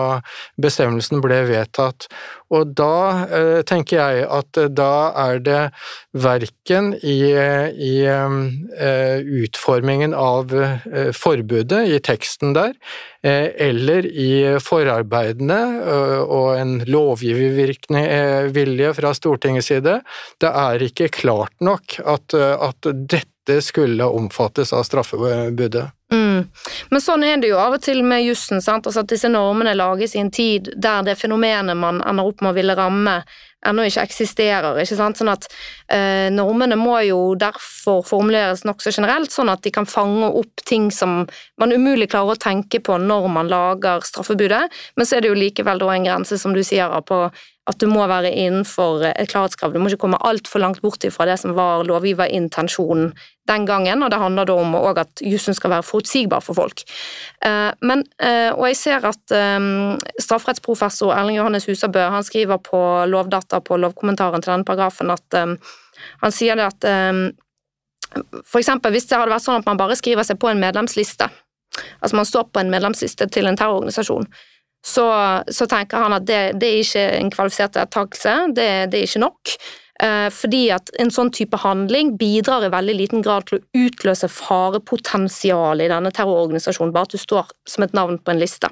[0.60, 2.08] bestemmelsen ble vedtatt.
[2.50, 5.60] Og da eh, tenker jeg at eh, da er det
[6.18, 10.50] verken i, i eh, utformingen av
[11.14, 12.74] forbudet i teksten der,
[13.22, 15.58] eller i forarbeidene
[16.24, 19.98] og en lovgivervilje fra Stortingets side.
[20.40, 25.90] Det er ikke klart nok at, at dette skulle omfattes av straffebudet.
[26.10, 26.48] Mm.
[26.90, 28.58] Men sånn er det jo av og til med jussen.
[28.58, 32.50] Altså at disse normene lages i en tid der det fenomenet man ender opp med
[32.50, 33.20] å ville ramme,
[33.66, 34.78] ennå ikke eksisterer.
[34.80, 34.96] ikke?
[34.96, 35.46] Sånn at
[35.92, 40.88] eh, Normene må jo derfor formuleres nokså generelt, sånn at de kan fange opp ting
[40.94, 41.26] som
[41.60, 45.38] man umulig klarer å tenke på når man lager straffebudet, men så er det jo
[45.38, 47.26] likevel da en grense, som du sier, på
[47.70, 49.74] at du må være innenfor et klarhetskrav.
[49.74, 53.12] Du må ikke komme altfor langt bort fra det som var lovgiverintensjonen
[53.50, 56.84] den gangen, og det handler da om at jussen skal være forutsigbar for folk.
[57.44, 62.80] Eh, men, eh, og jeg ser at um, strafferettsprofessor Erling Johannes Husabø han skriver på
[63.10, 65.40] Lovdata på lovkommentaren til denne paragrafen at
[66.22, 66.86] han sier det at
[68.46, 68.70] f.eks.
[68.90, 71.28] hvis det hadde vært sånn at man bare skriver seg på en medlemsliste,
[72.00, 74.26] altså man står på en medlemsliste til en terrororganisasjon,
[74.80, 75.06] så,
[75.52, 79.24] så tenker han at det, det er ikke en kvalifisert deltakelse, det, det er ikke
[79.26, 79.54] nok.
[80.00, 84.30] Eh, fordi at en sånn type handling bidrar i veldig liten grad til å utløse
[84.32, 88.70] farepotensialet i denne terrororganisasjonen, bare at du står som et navn på en liste.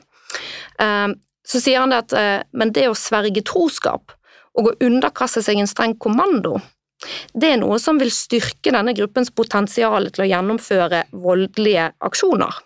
[0.80, 1.10] Eh,
[1.48, 4.14] så sier han det at eh, men det å sverge troskap
[4.58, 6.56] og å underkaste seg en streng kommando,
[7.36, 12.56] det er noe som vil styrke denne gruppens potensial til å gjennomføre voldelige aksjoner.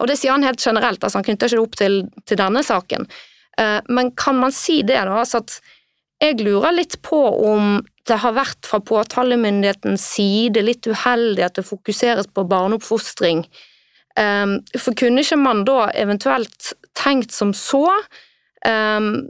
[0.00, 1.94] Og det sier han helt generelt, altså han knytter ikke det opp til,
[2.26, 3.06] til denne saken.
[3.86, 5.20] Men kan man si det, da?
[5.20, 5.60] altså at
[6.22, 7.18] jeg lurer litt på
[7.50, 13.44] om det har vært fra påtalemyndighetens side litt uheldig at det fokuseres på barneoppfostring.
[14.16, 17.84] Ehm, for kunne ikke man da eventuelt tenkt som så
[18.66, 19.26] ehm,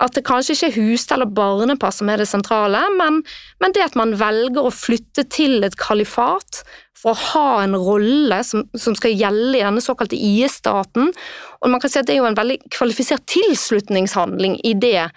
[0.00, 3.20] at det kanskje ikke er hus- eller barnepass som er det sentrale, men,
[3.60, 6.62] men, det at man velger å flytte til et kalifat
[6.96, 11.12] for å ha en rolle som, som skal gjelde i denne såkalte IS-staten.
[11.60, 15.10] Og man kan si at det er jo en veldig kvalifisert tilslutningshandling i det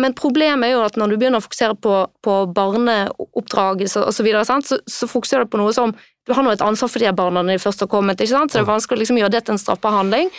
[0.00, 4.56] men problemet er jo at når du begynner å fokusere på, på barneoppdragelse osv., så,
[4.64, 5.92] så, så fokuserer du på noe som
[6.24, 8.52] Du har nå et ansvar for de barna når de først har kommet, ikke sant?
[8.52, 10.32] så det er vanskelig å liksom gjøre det til en straffbar handling.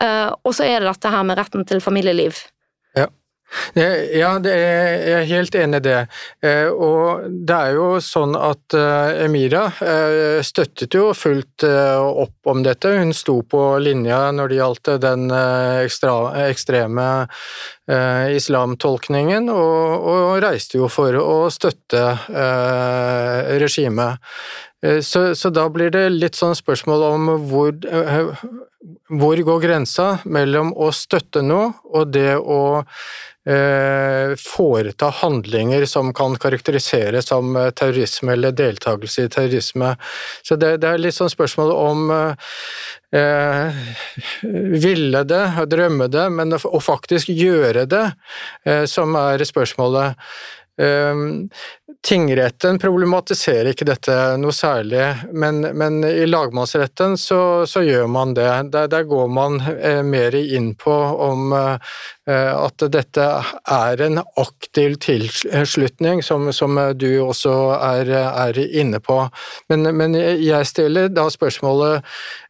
[0.00, 2.40] Uh, og så er det dette her med retten til familieliv.
[3.74, 6.00] Ja, er, jeg er helt enig i det.
[6.44, 12.62] Eh, og det er jo sånn at eh, Emira eh, støttet jo fullt opp om
[12.66, 12.94] dette.
[12.98, 16.14] Hun sto på linja når det gjaldt den ekstra,
[16.48, 17.08] ekstreme
[17.84, 22.00] islamtolkningen, og, og, reiste jo for å støtte
[23.60, 24.24] regimet.
[25.04, 27.76] Så, så, da blir det litt sånn spørsmål om hvor,
[29.12, 33.33] hvor går grensa mellom å støtte noe og det å Eh,
[34.40, 39.94] foreta handlinger som kan karakteriseres som eh, terrorisme eller deltakelse i terrorisme.
[40.42, 43.84] Så det, det er litt sånn spørsmål om eh,
[44.80, 48.04] ville det, drømme det, men å, faktisk gjøre det,
[48.64, 50.20] eh, som er spørsmålet.
[50.80, 51.50] Ehm,
[52.04, 55.04] tingretten problematiserer ikke dette noe særlig,
[55.36, 58.48] men, men i lagmannsretten så, så, gjør man det.
[58.72, 61.76] Der, der går man eh, mer inn på om eh,
[62.54, 63.26] at dette
[63.68, 69.18] er en aktiv tilslutning, som, som du også er, er inne på.
[69.68, 72.00] Men, men, jeg stiller da spørsmålet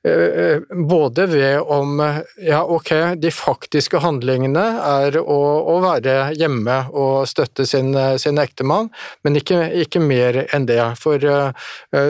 [0.06, 1.98] eh, både ved om
[2.38, 5.40] ja, ok, de faktiske handlingene er å,
[5.74, 8.90] å være hjemme og støtte sin sin ektemann,
[9.24, 10.82] men ikke, ikke mer enn det.
[11.00, 11.22] For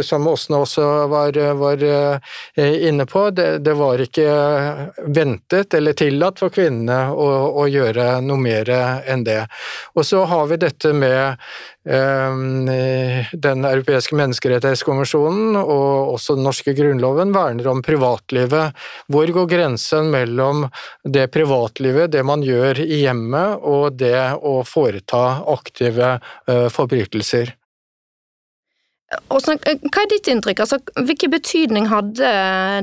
[0.02, 1.84] som Åsne også var, var
[2.56, 4.26] inne på, det, det, var ikke
[5.14, 7.28] ventet eller tillatt for kvinnene å,
[7.62, 9.44] å gjøre noe mer enn det.
[9.94, 11.38] Og så har vi dette med
[11.84, 18.72] den europeiske menneskerettighetskonvensjonen og også den norske grunnloven verner om privatlivet.
[19.12, 20.64] Hvor går grensen mellom
[21.04, 26.16] det privatlivet, det man gjør i hjemmet, og det å foreta aktive
[26.48, 27.52] eh, forbrytelser?
[29.28, 30.64] Hva er ditt inntrykk?
[30.64, 32.32] Altså, hvilken betydning hadde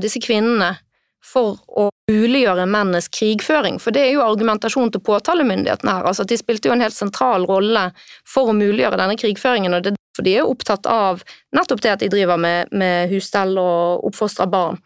[0.03, 0.75] disse kvinnene
[1.21, 6.07] for å muliggjøre mennenes krigføring, for det er jo argumentasjonen til påtalemyndighetene her.
[6.09, 7.89] altså De spilte jo en helt sentral rolle
[8.27, 11.23] for å muliggjøre denne krigføringen, og det er derfor de er opptatt av
[11.55, 14.81] nettopp det at de driver med, med husstell og oppfostrer barn.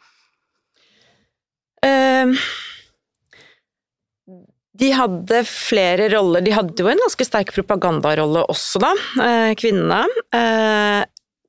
[1.85, 2.35] Uh,
[4.75, 6.43] de hadde flere roller.
[6.43, 10.03] De hadde jo en ganske sterk propagandarolle også, da, uh, kvinnene.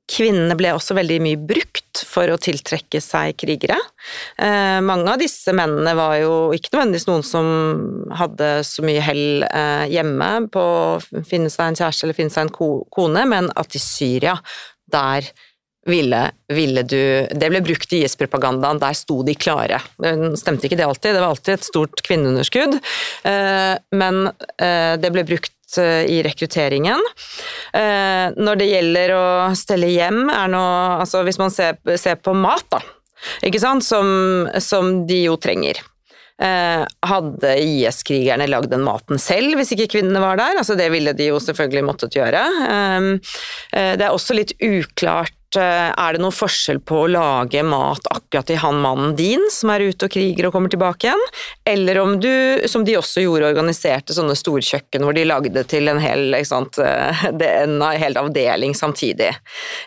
[0.07, 3.75] Kvinnene ble også veldig mye brukt for å tiltrekke seg krigere.
[4.39, 7.49] Eh, mange av disse mennene var jo ikke nødvendigvis noen som
[8.15, 12.47] hadde så mye hell eh, hjemme på å finne seg en kjæreste eller finne seg
[12.47, 14.37] en ko kone, men at i Syria,
[14.87, 15.27] der
[15.87, 16.99] ville, ville du
[17.31, 19.79] Det ble brukt i IS-propagandaen, der sto de klare.
[20.39, 22.79] Stemte ikke det alltid, det var alltid et stort kvinneunderskudd,
[23.27, 27.01] eh, men eh, det ble brukt Eh, i rekrutteringen.
[27.73, 29.25] Eh, når det gjelder å
[29.57, 30.63] stelle hjem, er nå
[31.03, 32.79] Altså hvis man ser, ser på mat, da,
[33.43, 35.81] ikke sant, som, som de jo trenger.
[36.39, 40.61] Eh, hadde IS-krigerne lagd den maten selv hvis ikke kvinnene var der?
[40.61, 42.43] Altså det ville de jo selvfølgelig måttet gjøre.
[43.73, 48.47] Det er også litt uklart Eh, er det noen forskjell på å lage mat akkurat
[48.49, 51.23] til han mannen din som er ute og kriger og kommer tilbake igjen,
[51.67, 52.31] eller om du,
[52.69, 57.25] som de også gjorde, organiserte sånne storkjøkken hvor de lagde til en hel, sant, eh,
[57.63, 59.33] en hel avdeling samtidig.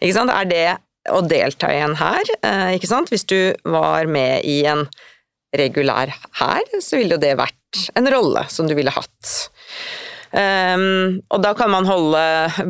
[0.00, 0.66] Er det
[1.10, 2.34] å delta i en hær?
[2.44, 2.76] Eh,
[3.10, 4.86] Hvis du var med i en
[5.56, 9.50] regulær hær, så ville jo det vært en rolle som du ville hatt.
[10.30, 12.20] Um, og da kan man holde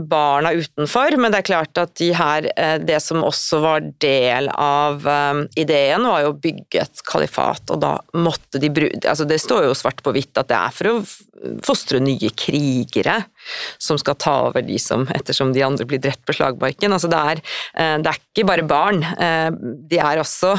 [0.08, 4.48] barna utenfor, men det er klart at de her, eh, det som også var del
[4.54, 9.26] av um, ideen, var jo å bygge et kalifat, og da måtte de bruke altså
[9.28, 10.96] Det står jo svart på hvitt at det er for å
[11.64, 13.20] fostre nye krigere
[13.78, 16.94] som skal ta over de som, ettersom de andre blir drept på slagmarken.
[16.94, 17.42] Altså det, er,
[17.74, 19.50] eh, det er ikke bare barn, eh,
[19.90, 20.54] de er også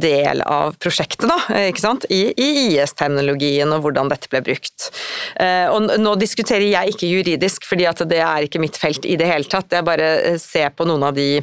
[0.00, 2.06] del av prosjektet, da, ikke sant?
[2.12, 4.90] i, i IS-terminologien og hvordan dette ble brukt.
[5.40, 9.28] Eh, og nå diskuterer jeg ikke juridisk, fordi det er ikke mitt felt i det
[9.28, 9.72] hele tatt.
[9.72, 11.40] Jeg bare ser på noen av de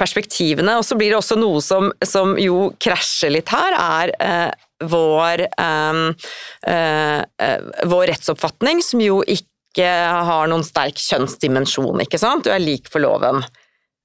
[0.00, 0.78] perspektivene.
[0.80, 4.54] Og så blir det også noe som, som jo krasjer litt her, er
[4.90, 6.14] vår, um,
[6.68, 9.90] uh, uh, vår rettsoppfatning, som jo ikke ikke
[10.30, 13.42] har noen sterk kjønnsdimensjon, ikke sant, du er lik for loven,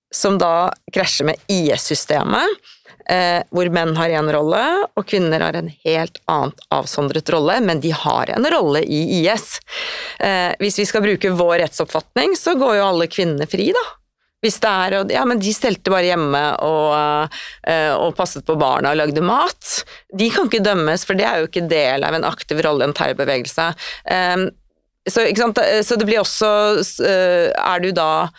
[0.09, 2.57] som da krasjer med IS-systemet,
[3.09, 4.63] eh, hvor menn har én rolle,
[4.97, 9.59] og kvinner har en helt annet avsondret rolle, men de har en rolle i IS.
[10.17, 13.85] Eh, hvis vi skal bruke vår rettsoppfatning, så går jo alle kvinnene fri, da.
[14.39, 17.33] Hvis det er Ja, men de stelte bare hjemme og,
[17.67, 19.83] eh, og, passet på barna og lagde mat.
[20.15, 22.87] De kan ikke dømmes, for det er jo ikke del av en aktiv rolle i
[22.87, 23.67] en terrorbevegelse.
[25.07, 25.23] Så,
[25.83, 26.49] så, det blir også
[27.07, 28.29] eh, Er du da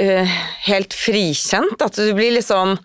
[0.00, 1.82] eh, helt frikjent?
[1.84, 2.76] At du blir litt sånn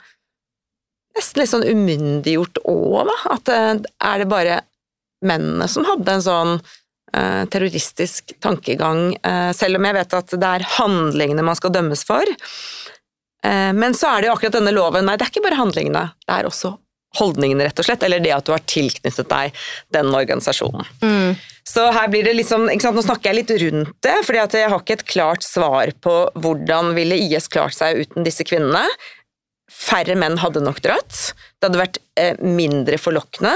[1.17, 3.15] Nesten litt sånn umyndiggjort òg, da?
[3.33, 3.71] At eh,
[4.11, 4.59] er det bare
[5.25, 6.59] mennene som hadde en sånn
[7.49, 9.15] terroristisk tankegang,
[9.55, 12.29] selv om jeg vet at det er handlingene man skal dømmes for.
[13.41, 16.35] Men så er det jo akkurat denne loven Nei, det er ikke bare handlingene, det
[16.35, 16.73] er også
[17.15, 18.03] holdningene, rett og slett.
[18.05, 19.55] Eller det at du har tilknyttet deg
[19.95, 20.87] den organisasjonen.
[21.01, 21.37] Mm.
[21.67, 24.99] Så her blir det liksom, Nå snakker jeg litt rundt det, fordi jeg har ikke
[25.01, 28.85] et klart svar på hvordan ville IS klart seg uten disse kvinnene.
[29.67, 31.33] Færre menn hadde nok dratt.
[31.59, 33.51] Det hadde vært eh, mindre forlokkende.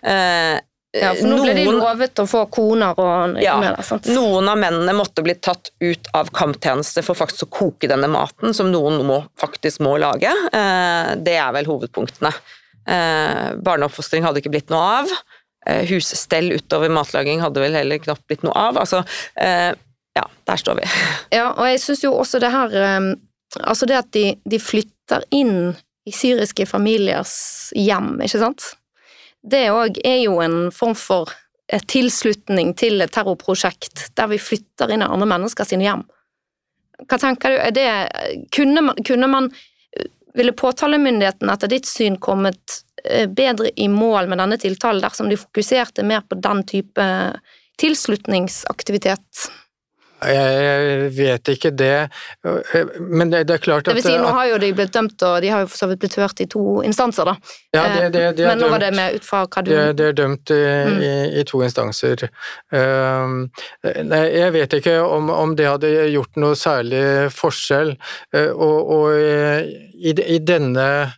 [0.00, 0.56] Eh,
[0.90, 4.08] ja, for nå noen, ble de lovet å få koner og ja, med det, sant?
[4.10, 8.56] Noen av mennene måtte bli tatt ut av kamptjeneste for faktisk å koke denne maten,
[8.56, 10.32] som noen må, faktisk må lage.
[10.32, 12.32] Eh, det er vel hovedpunktene.
[12.90, 15.14] Eh, barneoppfostring hadde ikke blitt noe av.
[15.66, 18.78] Eh, husstell utover matlaging hadde vel heller knapt blitt noe av.
[18.80, 19.02] Altså,
[19.36, 19.72] eh,
[20.16, 20.86] ja, der står vi.
[21.38, 23.10] Ja, og jeg syns jo også det her eh,
[23.66, 25.72] Altså det at de, de, flytter inn
[26.06, 27.32] i syriske familiers
[27.74, 28.66] hjem, ikke sant?
[29.42, 31.32] Det òg er jo en form for
[31.90, 36.04] tilslutning til et terrorprosjekt der vi flytter inn i andre mennesker sine hjem.
[37.10, 37.88] Hva tenker du, det
[38.54, 39.50] Kunne man, kunne man
[40.34, 45.38] Ville påtalemyndigheten etter ditt syn kommet Eh, bedre i mål med denne tiltalen dersom de
[45.40, 47.06] fokuserte mer på den type
[47.80, 49.46] tilslutningsaktivitet?
[50.20, 52.08] Jeg vet ikke det,
[53.00, 55.38] men det, er klart at Det vil si, nå har jo de blitt dømt, og
[55.40, 57.54] de har jo for så vidt blitt hørt i to instanser, da.
[57.72, 60.16] Ja, det, det, det men nå var det med ut fra hva du Det er
[60.18, 61.00] dømt i, mm.
[61.00, 62.26] i, i, to instanser.
[62.74, 63.46] Um,
[64.10, 67.94] nei, jeg vet ikke om, om, det hadde gjort noe særlig forskjell,
[68.36, 71.08] uh, og, og i, i denne Eh,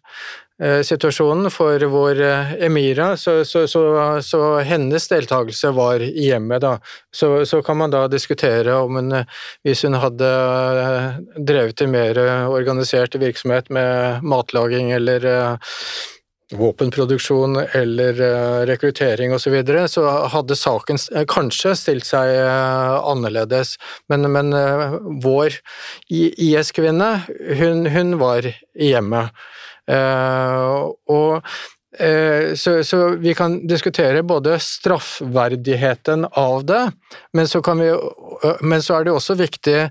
[0.63, 3.83] situasjonen for vår eh, Emira, så, så, så,
[4.23, 6.77] så hennes deltakelse var i hjemmet, da.
[7.11, 10.31] Så, kan man da diskutere om hun, eh, hvis hun hadde
[11.37, 15.27] drevet en mer organisert virksomhet med matlaging eller
[16.53, 18.21] våpenproduksjon eller
[18.69, 20.05] rekruttering osv., så, videre, så
[20.35, 21.01] hadde saken
[21.31, 23.79] kanskje stilt seg annerledes.
[24.13, 24.53] Men, men
[25.25, 25.57] vår
[26.13, 27.15] IS-kvinne,
[27.63, 29.33] hun, hun var i hjemmet.
[29.93, 31.53] Eh, og
[31.99, 36.83] eh, så, så, vi kan diskutere både straffverdigheten av det,
[37.37, 37.93] men så, vi,
[38.61, 39.91] men så er det også viktig Eh,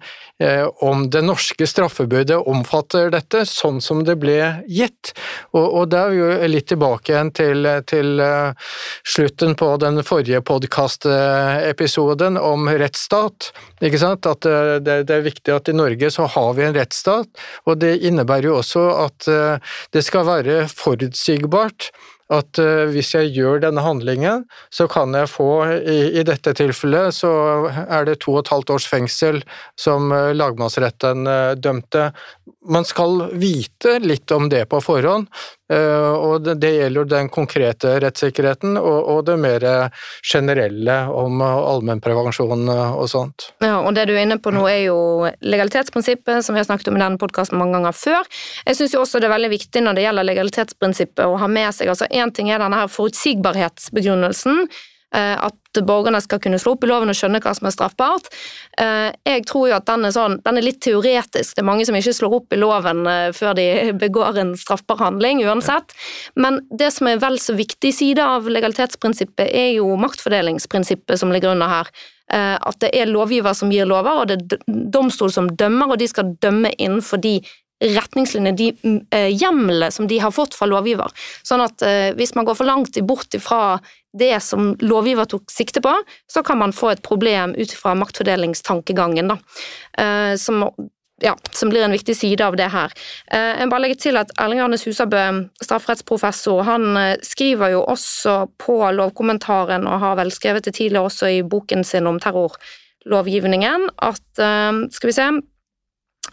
[0.81, 4.37] om det norske straffebudet omfatter dette, sånn som det ble
[4.69, 5.13] gitt.
[5.53, 8.53] Og, og da er jo litt tilbake igjen til, til uh,
[9.03, 13.51] slutten på den forrige podkastepisoden om rettsstat.
[13.81, 14.29] Ikke sant?
[14.29, 17.29] At uh, det, det, er viktig at i Norge så har vi en rettsstat,
[17.67, 19.29] og det innebærer jo også at
[19.93, 21.91] det skal være forutsigbart
[22.31, 25.49] at uh, hvis jeg gjør denne handlingen, så kan jeg få,
[25.81, 27.31] i, dette tilfellet, så
[27.83, 29.41] er det to og et halvt års fengsel
[29.79, 32.11] som uh, lagmannsretten uh, dømte.
[32.69, 35.29] Man skal vite litt om det på forhånd,
[35.71, 39.63] Eh, og det, gjelder den konkrete rettssikkerheten og, det mer
[40.25, 43.51] generelle om allmennprevensjon og sånt.
[43.63, 44.97] Ja, og Det du er inne på nå er jo
[45.39, 48.31] legalitetsprinsippet, som vi har snakket om i denne podkasten mange ganger før.
[48.65, 51.93] Jeg syns også det er veldig viktig når det gjelder legalitetsprinsippet å ha med seg
[51.93, 56.89] altså Én ting er denne her forutsigbarhetsbegrunnelsen, Eh, at borgerne skal kunne slå opp i
[56.89, 58.29] loven og skjønne hva som er straffbart.
[58.79, 61.55] Eh, jeg tror jo at den er, sånn, den er litt teoretisk.
[61.55, 63.67] Det er mange som ikke slår opp i loven eh, før de
[64.03, 65.95] begår en straffbar handling, uansett.
[66.35, 71.55] Men det som er vel så viktig side av legalitetsprinsippet, er jo maktfordelingsprinsippet som ligger
[71.55, 71.93] under her.
[72.31, 76.05] At det er lovgiver som gir lover, og det er domstol som dømmer, og de
[76.07, 77.41] skal dømme innenfor de
[77.81, 78.69] retningslinjer, de
[79.33, 81.09] hjemlene som de har fått fra lovgiver.
[81.41, 81.81] Sånn at
[82.17, 83.79] hvis man går for langt bort ifra
[84.17, 85.93] det som lovgiver tok sikte på,
[86.31, 89.37] så kan man få et problem ut fra maktfordelingstankegangen, da,
[90.03, 90.65] eh, som,
[91.23, 92.91] ja, som blir en viktig side av det her.
[93.31, 95.23] Eh, jeg bare legger til at Erling Arnes Husabø,
[95.63, 101.31] strafferettsprofessor, han eh, skriver jo også på lovkommentaren, og har vel skrevet det tidligere også
[101.31, 104.43] i boken sin om terrorlovgivningen, at
[104.91, 105.31] skal vi se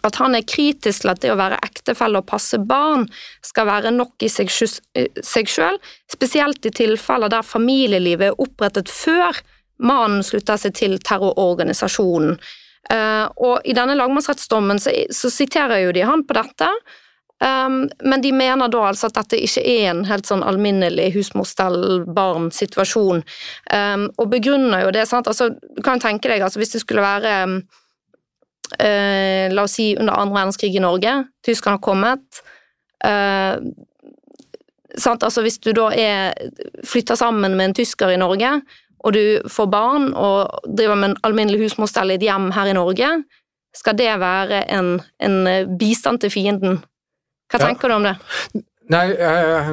[0.07, 3.07] at han er kritisk til at det å være ektefelle og passe barn
[3.45, 5.77] skal være nok i seg, seg sjøl,
[6.11, 9.31] spesielt i tilfeller der familielivet er opprettet før
[9.79, 12.39] mannen slutter seg til terrororganisasjonen.
[12.89, 16.69] Uh, og I denne lagmannsrettsdommen så, så, siterer jo de han på dette,
[17.43, 23.21] um, men de mener da altså at dette ikke er en helt sånn alminnelig husmorstell-barn-situasjon,
[23.75, 25.05] um, og begrunner jo det.
[25.11, 27.55] sant, altså Du kan tenke deg altså hvis det skulle være um,
[28.77, 31.15] eh, la oss si under andre verdenskrig i Norge,
[31.45, 32.41] tyskerne har kommet
[33.05, 33.55] eh,
[34.97, 35.23] sant?
[35.23, 36.37] Altså Hvis du da er
[36.85, 38.59] flytter sammen med en tysker i Norge,
[38.99, 42.75] og du får barn og driver med en alminnelig husmorstell i et hjem her i
[42.75, 43.11] Norge,
[43.75, 46.81] skal det være en, en bistand til fienden?
[47.49, 47.93] Hva tenker ja.
[47.93, 48.65] du om det?
[48.89, 49.67] Nei, eh,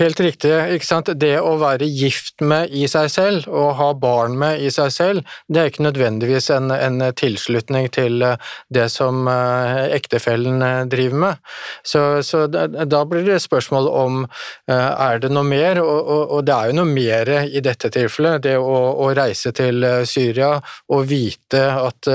[0.00, 0.50] helt riktig.
[0.74, 1.08] ikke sant?
[1.14, 5.36] Det å være gift med i seg selv, og ha barn med i seg selv,
[5.46, 11.52] det er ikke nødvendigvis en, en tilslutning til eh, det som eh, ektefellen driver med.
[11.86, 14.18] Så, så da blir det spørsmål om
[14.66, 18.42] er det noe mer, og, og, og det er jo noe mer i dette tilfellet.
[18.48, 20.56] Det å, å reise til Syria
[20.90, 22.10] og vite at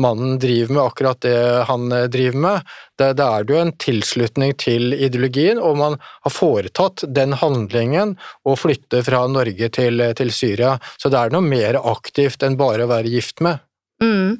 [0.00, 1.38] mannen driver med akkurat det
[1.70, 7.36] han driver med, da er jo en tilslutning til ideologien og man har foretatt den
[7.38, 10.76] handlingen å flytte fra Norge til, til Syria.
[10.98, 13.62] Så det er noe mer aktivt enn bare å være gift med.
[14.02, 14.38] Mm.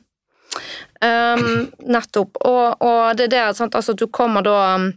[0.99, 2.41] Um, nettopp.
[2.43, 3.77] Og, og, det er det sant?
[3.79, 4.89] Altså, du kommer da um,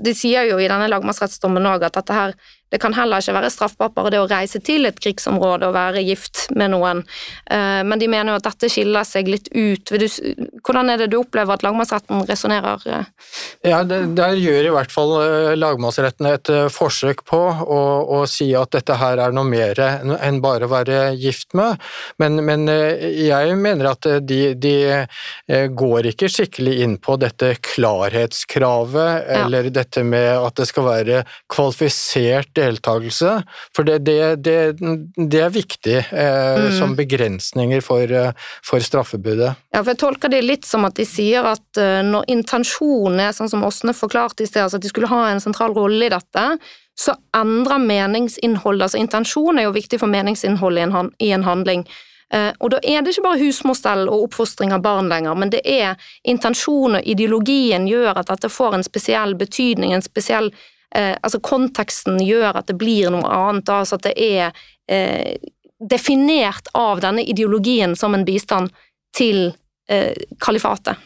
[0.00, 2.36] De sier jo i denne lagmannsrettsdommen òg at dette her
[2.70, 6.02] det kan heller ikke være straffbart bare det å reise til et krigsområde og være
[6.04, 7.00] gift med noen,
[7.50, 9.92] eh, men de mener jo at dette skiller seg litt ut.
[10.66, 12.84] Hvordan er det du opplever at lagmannsretten resonnerer?
[13.64, 17.80] Ja, Der gjør i hvert fall eh, lagmannsretten et eh, forsøk på å,
[18.18, 21.80] å, si at dette her er noe mer enn bare å være gift med,
[22.20, 24.74] men, men jeg mener at de, de,
[25.48, 29.74] går ikke skikkelig inn på dette klarhetskravet, eller ja.
[29.80, 33.36] dette med at det skal være kvalifisert deltakelse,
[33.76, 34.58] for det, det, det,
[35.16, 36.72] det er viktig eh, mm.
[36.78, 38.12] som begrensninger for,
[38.66, 39.54] for, straffebudet.
[39.72, 43.50] Ja, for jeg tolker det litt som at de sier at når intensjonen er sånn
[43.50, 46.44] som Åsne forklarte i sted, altså at de skulle ha en sentral rolle i dette,
[46.98, 51.84] så endrer meningsinnholdet, altså intensjon er jo viktig for meningsinnholdet i en handling.
[52.34, 55.62] Uh, og da er det ikke bare husmorstell og oppfostring av barn lenger, men det
[55.64, 55.94] er
[56.28, 60.50] intensjon og ideologien gjør at dette får en spesiell betydning, en spesiell
[60.94, 64.52] eh, Altså konteksten gjør at det blir noe annet, altså at det er
[64.90, 65.36] eh,
[65.78, 68.72] definert av denne ideologien som en bistand
[69.16, 69.52] til
[69.90, 70.96] eh, kalifatet.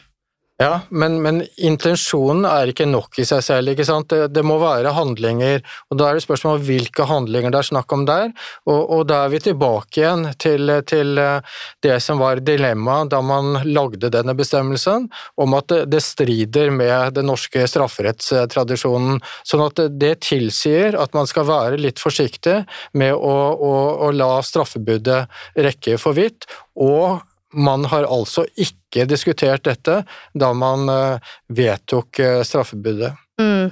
[0.63, 3.71] Ja, men, men, intensjonen er ikke nok i seg selv.
[3.73, 4.07] ikke sant?
[4.13, 7.67] Det, det, må være handlinger, og da er det spørsmål om hvilke handlinger det er
[7.67, 8.31] snakk om der.
[8.69, 13.19] Og, og da er vi tilbake igjen til, til eh, det som var dilemmaet da
[13.25, 19.19] man lagde denne bestemmelsen, om at det, det, strider med den norske strafferettstradisjonen.
[19.47, 22.61] Sånn at det, tilsier at man skal være litt forsiktig
[22.99, 23.75] med å, å,
[24.07, 25.23] å la straffebudet
[25.59, 26.47] rekke for vidt.
[26.79, 27.21] og
[27.53, 30.01] man har altså ikke diskutert dette
[30.33, 33.13] da man eh, vedtok eh, straffebudet.
[33.41, 33.71] Mm.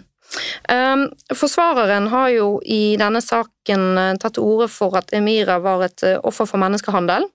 [0.72, 1.02] Um,
[1.36, 6.06] forsvareren har jo i denne saken eh, tatt til orde for at Emira var et
[6.24, 7.28] offer for menneskehandel.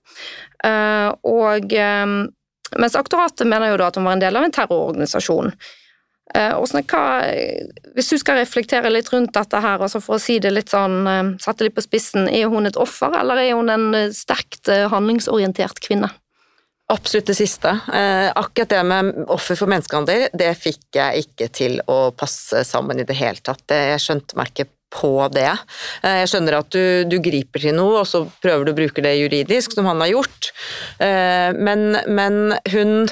[0.67, 2.15] Og um,
[2.81, 5.53] mens aktoratet mener jo da at hun var en del av en terrororganisasjon.
[6.27, 7.03] Hva,
[7.95, 11.37] hvis du skal reflektere litt rundt dette her, altså for å si det litt sånn,
[11.39, 16.09] sette litt på spissen, er hun et offer, eller er hun en sterkt handlingsorientert kvinne?
[16.87, 17.73] Absolutt det siste.
[17.93, 23.01] Eh, akkurat det med offer for menneskehandel, det fikk jeg ikke til å passe sammen
[23.01, 23.65] i det hele tatt.
[23.67, 25.49] Jeg skjønte meg ikke på det.
[25.99, 29.03] Eh, jeg skjønner at du, du, griper til noe, og så prøver du å bruke
[29.03, 30.53] det juridisk, som han har gjort,
[31.03, 33.09] eh, men, men hun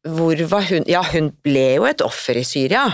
[0.00, 2.86] Hvor var hun Ja, hun ble jo et offer i Syria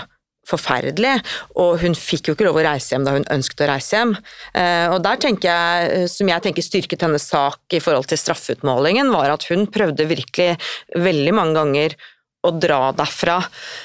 [0.47, 1.15] forferdelig,
[1.59, 4.13] og hun fikk jo ikke lov å reise hjem da hun ønsket å reise hjem.
[4.57, 9.11] Eh, og der tenker jeg, som jeg tenker styrket hennes sak i forhold til straffeutmålingen,
[9.13, 10.55] var at hun prøvde virkelig
[10.95, 11.97] veldig mange ganger
[12.47, 13.37] å dra derfra.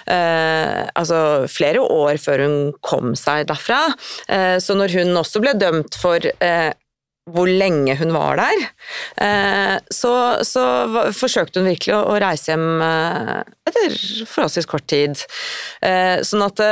[0.07, 3.81] Eh, altså flere år før hun kom seg derfra.
[4.29, 6.71] Eh, så når hun også ble dømt for eh,
[7.31, 8.65] hvor lenge hun var der,
[9.23, 10.65] eh, så, så
[11.15, 13.37] forsøkte hun virkelig å, reise hjem eh,
[13.71, 13.95] etter
[14.27, 15.23] forholdsvis kort tid.
[15.87, 16.65] Eh, sånn at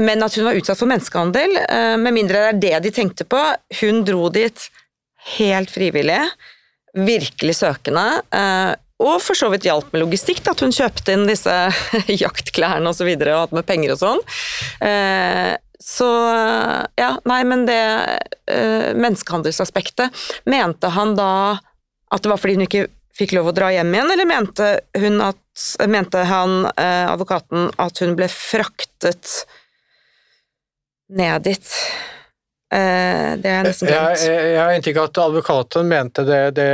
[0.00, 1.58] Men at hun var utsatt for menneskehandel,
[2.00, 3.40] med mindre det er det de tenkte på
[3.82, 4.62] Hun dro dit
[5.36, 6.20] helt frivillig,
[6.96, 8.06] virkelig søkende,
[9.02, 11.52] og for så vidt hjalp med logistikk, at hun kjøpte inn disse
[12.24, 12.88] jaktklærne osv.
[12.88, 14.24] Og, så videre, og hatt med penger og sånn.
[15.82, 16.06] Så
[16.98, 17.82] ja, nei, men det
[18.46, 20.14] øh, menneskehandelsaspektet
[20.46, 21.32] Mente han da
[22.12, 24.68] at det var fordi hun ikke fikk lov å dra hjem igjen, eller mente,
[25.24, 29.32] at, mente han, øh, advokaten, at hun ble fraktet
[31.12, 31.74] ned dit?
[32.72, 34.22] Uh, det er nesten glemt.
[34.24, 36.68] Jeg, har inntrykk av at advokaten mente det, det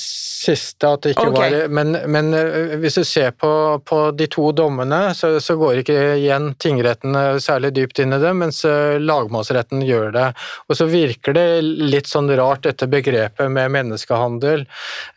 [0.00, 1.54] siste, at det ikke okay.
[1.54, 3.50] var men, men, eh, hvis du ser på,
[3.86, 8.32] på de to dommene, så, så, går ikke igjen tingretten særlig dypt inn i det,
[8.38, 10.26] mens eh, lagmannsretten gjør det.
[10.66, 14.66] Og så virker det litt sånn rart, dette begrepet med menneskehandel.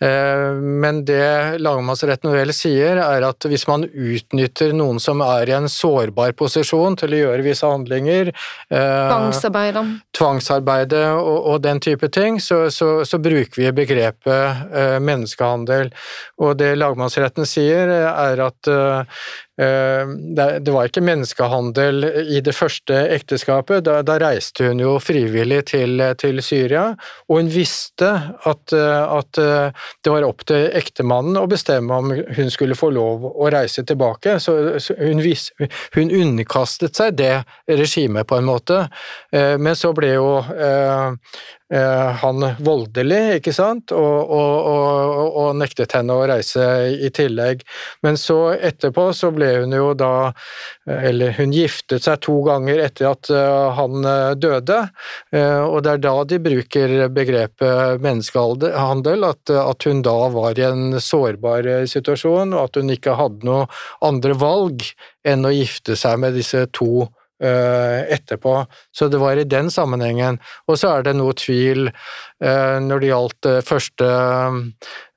[0.06, 0.46] Eh,
[0.86, 5.70] men det lagmannsretten vel sier, er at hvis man utnytter noen som er i en
[5.72, 8.32] sårbar posisjon til å gjøre visse handlinger
[8.70, 9.84] Tvangsarbeide.
[10.20, 15.94] Tvangsarbeide og, og den type ting, så, så, så bruker vi begrepet menneskehandel menneskehandel.
[16.40, 19.06] Og det lagmannsretten sier, er at eh, eh,
[19.60, 23.84] det var ikke menneskehandel i det første ekteskapet.
[23.84, 26.94] Da, da reiste hun jo frivillig til, til, Syria,
[27.28, 28.08] og hun visste
[28.48, 29.40] at, at,
[30.06, 34.38] det var opp til ektemannen å bestemme om hun skulle få lov å reise tilbake.
[34.40, 34.56] Så
[35.02, 35.50] hun, vis,
[35.98, 37.34] hun underkastet seg det
[37.68, 38.86] regimet, på en måte.
[39.36, 40.30] Eh, men så ble jo
[40.60, 41.12] Eh,
[41.70, 47.62] han voldelig, ikke sant, og, og, og, og, nektet henne å reise i tillegg.
[48.06, 50.32] Men så etterpå så ble hun jo da
[50.90, 54.80] Eller hun giftet seg to ganger etter at eh, han eh, døde,
[55.30, 60.98] og det er da de bruker begrepet menneskehandel, at, at hun da var i en
[61.04, 63.68] sårbar situasjon, og at hun ikke hadde noe
[64.06, 64.86] andre valg
[65.28, 68.66] enn å gifte seg med disse to Eh, etterpå.
[68.92, 70.40] Så det var i den sammenhengen.
[70.68, 74.10] Og så er det noe tvil eh, når det gjaldt eh, første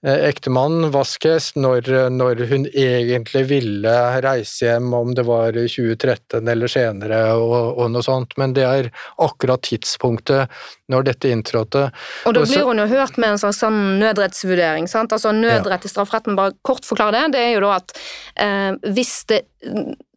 [0.02, 3.92] ektemann, Vasques, når, når, hun egentlig ville
[4.24, 8.90] reise hjem, om det var 2013 eller senere og, og noe sånt, men det er
[9.22, 10.50] akkurat tidspunktet
[10.90, 11.84] når dette inntrådte.
[12.26, 15.14] Og da blir hun jo hørt med en slags sånn nødrettsvurdering, sant?
[15.14, 17.94] Altså nødrett i strafferetten, bare kort forklare det, det er jo da at
[18.42, 19.44] eh, hvis det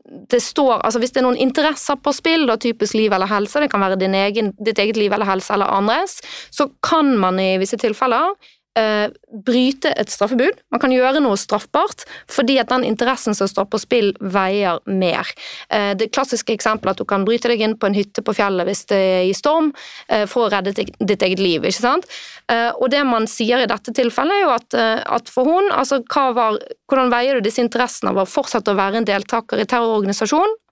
[0.05, 3.61] det står Altså hvis det er noen interesser på spill, da typisk liv eller helse,
[3.61, 6.19] det kan være egen, ditt eget liv eller helse eller andres,
[6.51, 8.35] så kan man i visse tilfeller
[8.77, 9.07] eh,
[9.45, 10.59] bryte et straffebud.
[10.73, 15.29] Man kan gjøre noe straffbart fordi at den interessen som står på spill, veier mer.
[15.69, 18.35] Eh, det klassiske eksempelet er at du kan bryte deg inn på en hytte på
[18.37, 19.71] fjellet hvis det er i storm,
[20.09, 21.63] eh, for å redde ditt eget liv.
[21.65, 22.09] ikke sant?
[22.51, 25.71] Eh, og det man sier i dette tilfellet, er jo at, eh, at for hun,
[25.71, 26.01] altså
[26.35, 26.59] var,
[26.89, 30.64] hvordan veier du disse interessene av å fortsette å være en deltaker i terrororganisasjon Eh,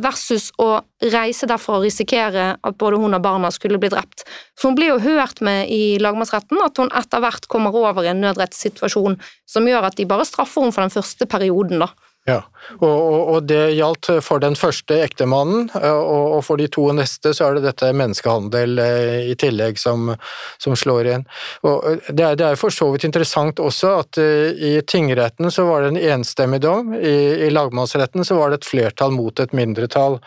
[0.00, 0.80] versus å
[1.12, 4.24] reise derfra og risikere at både hun og barna skulle bli drept.
[4.56, 8.12] Så hun blir jo hørt med i lagmannsretten at hun etter hvert kommer over i
[8.12, 11.92] en nødrettssituasjon som gjør at de bare straffer henne for den første perioden, da.
[12.30, 12.40] Ja,
[12.78, 17.32] og, og, det gjaldt for den første ektemannen, eh, og, og, for de to neste
[17.36, 20.12] så er det dette menneskehandel eh, i tillegg som,
[20.60, 21.24] som slår inn.
[21.66, 25.82] Eh, det er, det er, for så vidt interessant også at i tingretten så var
[25.82, 27.16] det en enstemmig dom, i,
[27.46, 30.18] i lagmannsretten så var det et flertall mot et mindretall.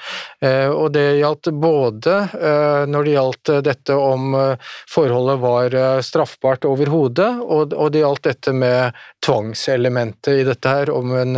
[0.43, 2.15] Og det gjaldt både
[2.89, 4.35] når det gjaldt dette om
[4.89, 11.37] forholdet var straffbart overhodet, og det gjaldt dette med tvangselementet i dette her, om en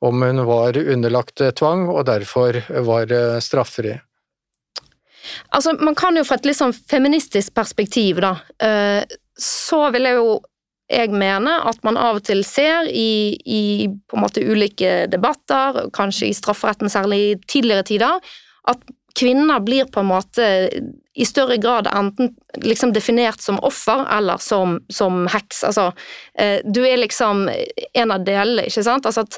[0.00, 3.98] om hun var underlagt tvang og derfor var eh, straffri.
[5.54, 9.04] Altså, man kan jo fra et litt sånn feministisk perspektiv, da, eh,
[9.38, 10.40] så vil jeg jo
[10.92, 15.86] jeg mener at man av og til ser i, i på en måte ulike debatter,
[15.96, 18.34] kanskje i strafferetten særlig i tidligere tider,
[18.68, 18.82] at
[19.18, 20.46] kvinner blir på en måte
[21.14, 22.32] i større grad enten
[22.64, 25.64] liksom definert som offer eller som, som heks.
[25.68, 25.92] Altså,
[26.38, 27.48] eh, du er liksom
[27.94, 29.06] en av delene, ikke sant?
[29.06, 29.36] Altså at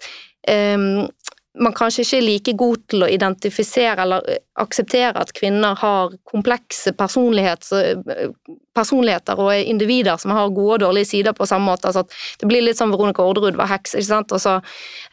[0.78, 1.08] um,
[1.54, 6.14] man kanskje ikke er like god til å identifisere eller eh, akseptere at kvinner har
[6.26, 7.94] komplekse personligheter
[9.38, 11.90] og er individer som har gode og dårlige sider på samme måte.
[11.90, 12.02] Altså
[12.40, 14.34] det blir litt sånn Veronica Orderud var heks, ikke sant.
[14.42, 14.52] Så,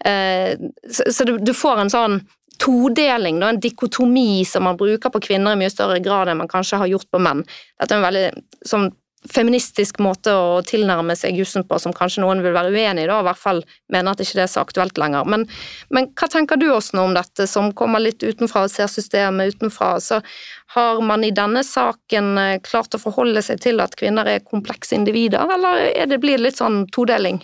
[0.06, 0.52] uh,
[0.90, 2.22] så, så du, du, får en sånn
[2.62, 6.82] todeling, en dikotomi som man bruker på kvinner i mye større grad enn man kanskje
[6.82, 7.42] har gjort på menn.
[7.82, 8.28] Dette er en veldig
[8.70, 8.92] sånn
[9.30, 13.20] feministisk måte å tilnærme seg jussen på som kanskje noen vil være uenig i, da,
[13.20, 13.60] og i hvert fall
[13.94, 15.28] mener at ikke det er så aktuelt lenger.
[15.30, 15.46] Men,
[15.94, 19.54] men hva tenker du også nå om dette, som kommer litt utenfra og ser systemet
[19.54, 19.92] utenfra?
[20.02, 20.22] Så
[20.74, 24.98] har man i denne saken eh, klart å forholde seg til at kvinner er komplekse
[24.98, 27.44] individer, eller er det, blir det litt sånn todeling?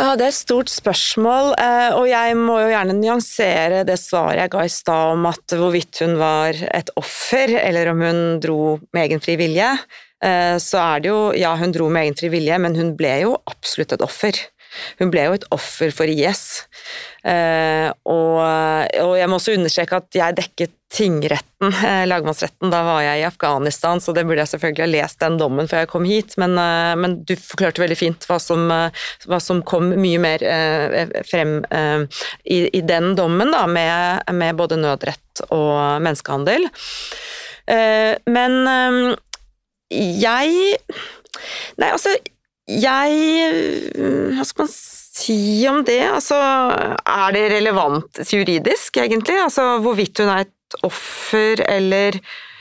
[0.00, 4.38] Ja, Det er et stort spørsmål, eh, og jeg må jo gjerne nyansere det svaret
[4.40, 8.78] jeg ga i stad om at hvorvidt hun var et offer, eller om hun dro
[8.96, 9.68] med egen fri vilje.
[10.24, 13.12] Eh, så er det jo Ja, hun dro med egen fri vilje, men hun ble
[13.26, 14.40] jo absolutt et offer.
[15.02, 16.64] Hun ble jo et offer for IS.
[17.20, 23.02] Eh, og, og, jeg må også understreke at jeg dekket tingretten, eh, lagmannsretten, da var
[23.04, 26.06] jeg i Afghanistan, så det burde jeg selvfølgelig ha lest den dommen før jeg kom
[26.08, 30.44] hit, men, eh, men du forklarte veldig fint hva som, hva som kom mye mer
[31.28, 31.60] frem
[32.44, 36.66] i, i, den dommen, da, med, med både nødrett og menneskehandel.
[38.30, 38.56] Men
[39.90, 40.78] jeg
[41.78, 42.10] Nei, altså
[42.70, 43.14] jeg
[44.34, 44.99] Hva skal man si
[45.70, 46.02] om det?
[46.08, 49.36] Altså, er det relevant juridisk, egentlig?
[49.42, 52.20] Altså, hvorvidt hun er et offer eller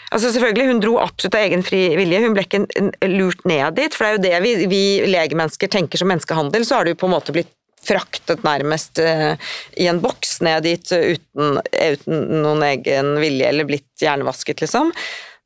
[0.10, 2.64] Altså selvfølgelig, Hun dro absolutt av egen fri vilje, hun ble ikke
[3.12, 3.93] lurt ned dit.
[3.93, 7.05] For det er jo det vi, vi legemennesker tenker som menneskehandel, så har du på
[7.05, 7.51] en måte blitt
[7.86, 9.38] fraktet nærmest uh,
[9.78, 14.89] i en boks ned dit uten, uten, noen egen vilje, eller blitt hjernevasket, liksom.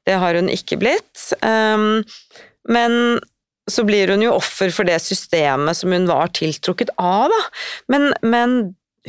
[0.08, 1.28] Det har hun ikke blitt.
[1.44, 2.02] Um,
[2.72, 3.20] men
[3.72, 7.42] så blir hun jo offer for det systemet som hun var tiltrukket av, da.
[7.94, 8.58] Men, men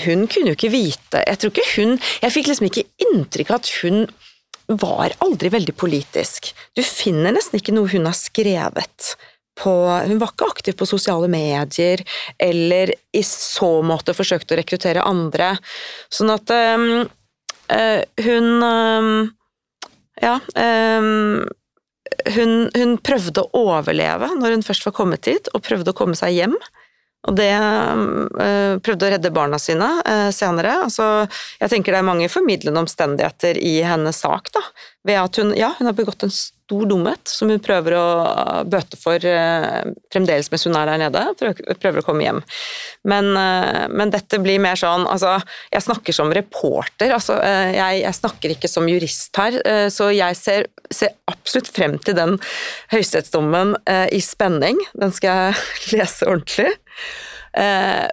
[0.04, 3.60] hun kunne jo ikke vite Jeg tror ikke hun Jeg fikk liksom ikke inntrykk av
[3.60, 4.06] at hun
[4.80, 6.48] var aldri veldig politisk.
[6.72, 9.10] Du finner nesten ikke noe hun har skrevet
[9.60, 9.72] på
[10.08, 12.00] Hun var ikke aktiv på sosiale medier,
[12.40, 15.52] eller i så måte forsøkte å rekruttere andre.
[16.08, 17.04] Sånn at øh,
[18.24, 19.20] hun øh,
[20.24, 21.44] Ja um,
[22.36, 26.18] hun, hun, prøvde å overleve når hun først var kommet hit, og prøvde å komme
[26.18, 26.56] seg hjem.
[27.24, 30.74] Og det øh, prøvde å redde barna sine øh, senere.
[30.84, 31.24] Altså,
[31.62, 34.60] jeg tenker det er mange formidlende omstendigheter i hennes sak, da.
[35.08, 36.34] Ved at hun, ja, hun har begått en
[36.64, 38.04] stor dumhet som hun prøver å
[38.68, 41.24] bøte for uh, fremdeles mens hun er der nede.
[41.82, 42.40] Prøver å komme hjem.
[43.04, 45.36] Men, uh, men, dette blir mer sånn Altså,
[45.72, 49.56] jeg snakker som reporter, altså, jeg, jeg, snakker ikke som jurist her,
[49.92, 52.36] så jeg ser, ser, absolutt frem til den
[52.92, 53.74] høyesterettsdommen
[54.14, 54.80] i spenning.
[54.96, 55.64] Den skal jeg
[55.98, 56.72] lese ordentlig.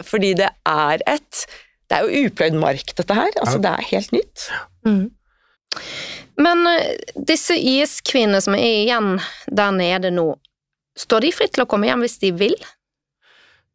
[0.06, 1.46] fordi det er et
[1.90, 3.32] Det er jo upløyd mark, dette her.
[3.42, 4.48] Altså, det er helt nytt.
[4.88, 5.06] Mm.
[6.42, 9.16] Men eh, disse IS-kvinnene som er igjen
[9.48, 10.34] der nede nå,
[10.98, 12.56] står de fritt til å komme hjem hvis de vil?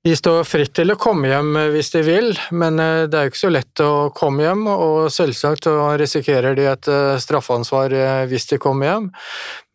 [0.07, 3.41] De står fritt til å komme hjem hvis de vil, men det er jo ikke
[3.41, 5.67] så lett å komme hjem, og selvsagt
[5.99, 6.91] risikerer de et
[7.25, 7.91] straffansvar
[8.31, 9.09] hvis de kommer hjem.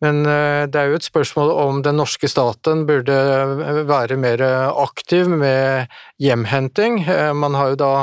[0.00, 3.18] Men det er jo et spørsmål om den norske staten burde
[3.84, 4.40] være mer
[4.72, 7.02] aktiv med hjemhenting.
[7.36, 7.94] Man har jo da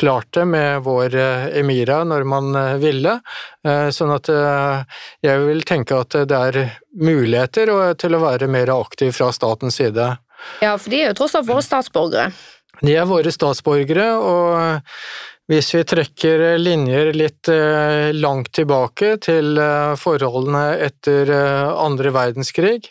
[0.00, 3.18] klart det med vår eh, Emira når man eh, ville.
[3.66, 4.30] Eh, sånn at
[5.24, 6.60] jeg vil tenke at det er
[6.96, 10.14] muligheter til å være mer aktiv fra statens side.
[10.64, 12.30] Ja, for de er jo tross alt våre statsborgere.
[12.80, 17.50] De er våre statsborgere, og hvis vi trekker linjer litt
[18.16, 19.58] langt tilbake til
[20.00, 22.88] forholdene etter andre verdenskrig,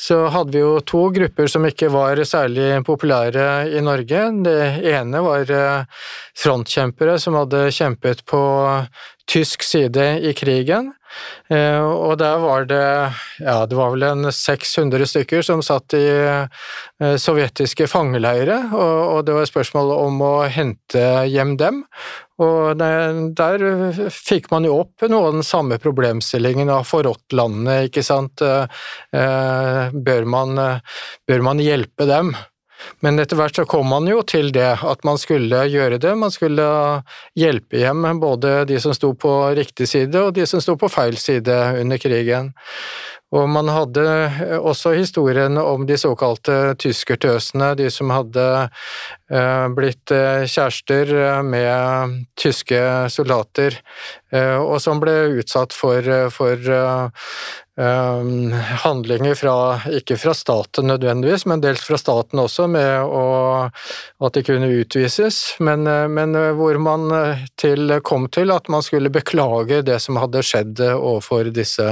[0.00, 4.22] så hadde vi jo to grupper som ikke var særlig populære i Norge.
[4.46, 4.60] Det
[4.94, 6.06] ene var eh,
[6.40, 8.40] frontkjempere som hadde kjempet på
[9.28, 10.94] tysk side i krigen.
[11.50, 12.84] Eh, og der var det
[13.42, 19.34] ja, det var vel en 600 stykker som satt i eh, sovjetiske fangeleirer, og det
[19.36, 21.82] var spørsmål om å hente hjem dem.
[22.40, 23.64] Og der
[24.14, 28.40] fikk man jo opp noe av den samme problemstillingen av forrådt landet, ikke sant.
[28.40, 30.56] Eh, bør man,
[31.28, 32.32] bør man hjelpe dem?
[33.04, 36.14] Men etter hvert så kom man jo til det, at man skulle gjøre det.
[36.18, 36.66] Man skulle
[37.38, 41.18] hjelpe hjem både de som sto på riktig side og de som sto på feil
[41.20, 42.52] side under krigen.
[43.30, 44.02] Og man hadde
[44.58, 48.46] også historien om de såkalte tyskertøsene, de som hadde
[49.30, 51.12] eh, blitt eh, kjærester
[51.46, 52.80] med tyske
[53.14, 53.78] soldater,
[54.34, 56.72] eh, og som ble utsatt for, for
[57.80, 58.52] Ehm,
[58.84, 63.22] handlinger fra, ikke fra staten nødvendigvis, men dels fra staten også, med å,
[64.20, 68.68] at de kunne utvises, men, eh, men, eh, hvor man eh, til, kom til at
[68.68, 71.86] man skulle beklage det som hadde skjedd overfor disse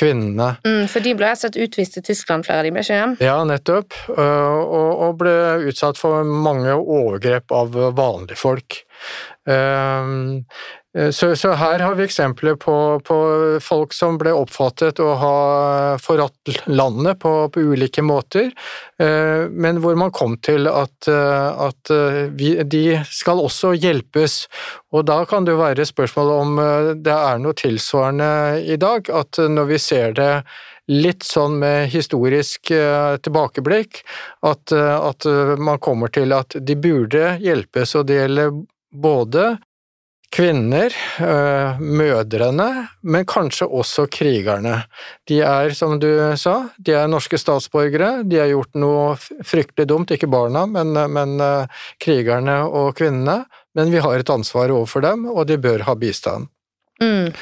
[0.00, 0.54] kvinnene.
[0.64, 3.36] Mm, for de ble rett og utvist til Tyskland, flere av de ble ikke Ja,
[3.44, 5.36] nettopp, og, og ble
[5.68, 8.80] utsatt for mange overgrep av vanlige folk.
[9.44, 10.16] Eh,
[10.94, 13.16] så, så, her har vi eksempler på, på,
[13.62, 15.38] folk som ble oppfattet å ha
[15.98, 18.52] forratt landet på, på, ulike måter,
[19.02, 21.92] eh, men hvor man kom til at, eh, at
[22.38, 24.44] vi, de skal også hjelpes.
[24.94, 26.62] Og da kan det jo være spørsmål om
[27.02, 30.30] det er noe tilsvarende i dag, at når vi ser det
[30.94, 34.04] litt sånn med historisk tilbakeblikk,
[34.46, 35.26] at, at
[35.58, 38.58] man kommer til at de burde hjelpes, og det gjelder
[38.94, 39.54] både
[40.32, 42.68] kvinner, eh, mødrene,
[43.02, 44.84] men kanskje også krigerne.
[45.28, 49.14] De er, som du sa, de er norske statsborgere, de har gjort noe
[49.44, 53.44] fryktelig dumt, ikke barna, men, men eh, krigerne og kvinnene,
[53.74, 56.50] men vi har et ansvar overfor dem, og de bør ha bistand.
[57.04, 57.32] Mm.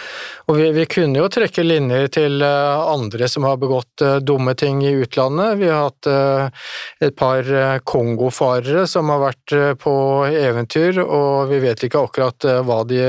[0.50, 4.54] Og vi, vi, kunne jo trekke linjer til uh, andre som har begått uh, dumme
[4.58, 5.58] ting i utlandet.
[5.60, 6.64] Vi har hatt uh,
[7.02, 7.46] et par
[7.88, 9.94] kongofarere som har vært på
[10.26, 13.00] eventyr, og vi vet ikke akkurat hva de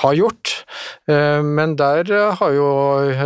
[0.00, 0.52] har gjort.
[1.06, 2.08] men der
[2.38, 2.68] har jo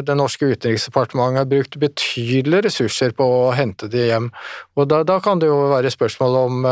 [0.04, 4.30] det norske utenriksdepartementet brukt betydelige ressurser på å hente de hjem.
[4.76, 6.68] Og da, da kan det jo være spørsmål om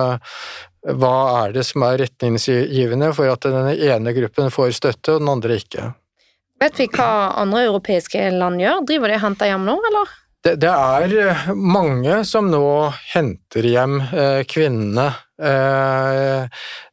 [0.87, 5.32] hva er det som er retningsgivende for at den ene gruppen får støtte og den
[5.32, 5.91] andre ikke.
[6.62, 7.11] Vet vi hva
[7.43, 8.87] andre europeiske land gjør?
[8.89, 10.14] Driver de og henter hjem nå, eller?
[10.47, 12.66] Det, det, er eh, mange som nå
[13.12, 15.09] henter hjem eh, kvinnene.
[15.43, 16.43] Eh,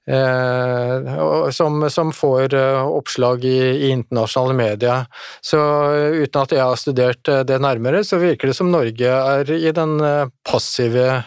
[0.10, 5.06] eh, som, som, får eh, oppslag i, i, internasjonale medier.
[5.42, 5.60] Så
[6.18, 9.72] uten at jeg har studert eh, det nærmere, så virker det som Norge er i
[9.72, 9.96] den
[10.44, 11.22] passive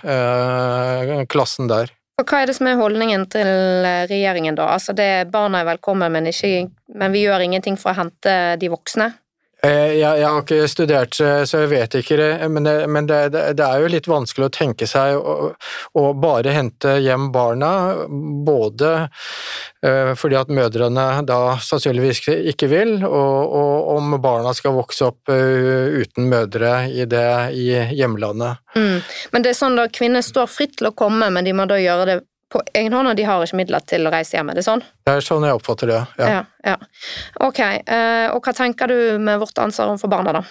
[1.31, 1.95] klassen der.
[2.17, 3.49] Og hva er det som er holdningen til
[3.85, 4.71] eh, regjeringen, da?
[4.73, 8.71] Altså det Barna er velkommen, men, ikke, men vi gjør ingenting for å hente de
[8.73, 9.11] voksne?
[9.65, 13.21] Eh, jeg, jeg, har ikke studert, så jeg vet ikke det, men, det, men det,
[13.57, 15.51] det er jo litt vanskelig å tenke seg å,
[15.97, 17.71] å bare hente hjem barna,
[18.47, 18.93] både
[19.81, 22.21] eh, fordi at mødrene da sannsynligvis
[22.53, 27.27] ikke vil, og, og om barna skal vokse opp uh, uten mødre i, det,
[27.57, 28.61] i hjemlandet.
[28.77, 29.01] Mm.
[29.33, 31.81] Men det er sånn da kvinner står fritt til å komme, men de må da
[31.81, 32.19] gjøre det
[32.53, 34.53] på egen hånd, og de har ikke midler til å reise hjem.
[34.53, 34.85] Er det sånn?
[35.07, 36.29] Det er sånn jeg oppfatter det, ja.
[36.37, 36.77] ja, ja.
[37.47, 40.45] Ok, eh, og hva tenker du med vårt ansvar overfor barna, da?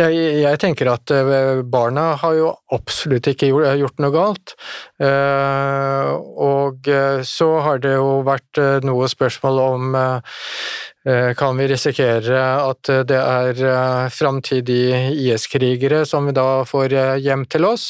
[0.00, 4.54] Jeg, jeg, tenker at eh, barna har jo absolutt ikke gjort, noe galt.
[5.02, 6.12] Eh,
[6.46, 6.88] og
[7.26, 9.98] så har det jo vært noe spørsmål om
[11.36, 17.46] kan vi risikere at det er eh, framtidige IS-krigere som vi da får eh, hjem
[17.48, 17.86] til oss.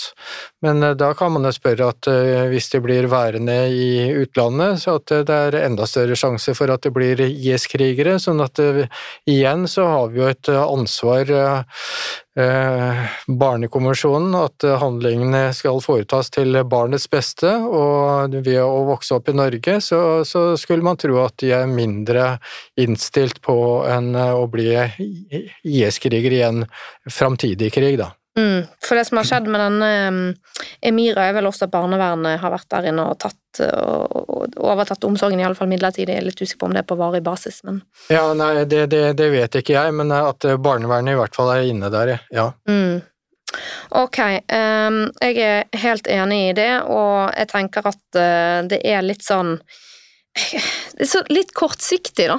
[0.63, 2.07] Men da kan man jo spørre at
[2.53, 6.85] hvis de blir værende i utlandet, så at det er enda større sjanse for at
[6.85, 8.19] det blir IS-krigere.
[8.21, 8.61] sånn at
[9.25, 11.81] igjen så har vi jo et ansvar eh,
[12.31, 19.81] Barnekonvensjonen, at handlingene skal foretas til barnets beste, og ved å vokse opp i Norge,
[19.83, 22.37] så, så skulle man tro at de er mindre
[22.79, 23.59] innstilt på
[23.91, 24.71] enn å bli
[25.67, 26.63] IS-kriger i en
[27.11, 28.13] framtidig krig, da.
[28.39, 30.19] Mm, for det som har skjedd med denne um,
[30.87, 35.05] Emira, er vel også at barnevernet har vært der inne og tatt og, og overtatt
[35.09, 36.15] omsorgen, i alle fall midlertidig.
[36.15, 38.85] Jeg er litt usikker på om det er på varig basis, men Ja, nei, det,
[38.95, 42.53] det, det, vet ikke jeg, men at barnevernet i hvert fall er inne der, ja.
[42.71, 43.03] Mm.
[43.99, 49.03] Ok, um, jeg er helt enig i det, og jeg tenker at uh, det er
[49.03, 49.57] litt sånn
[51.35, 52.39] litt kortsiktig, da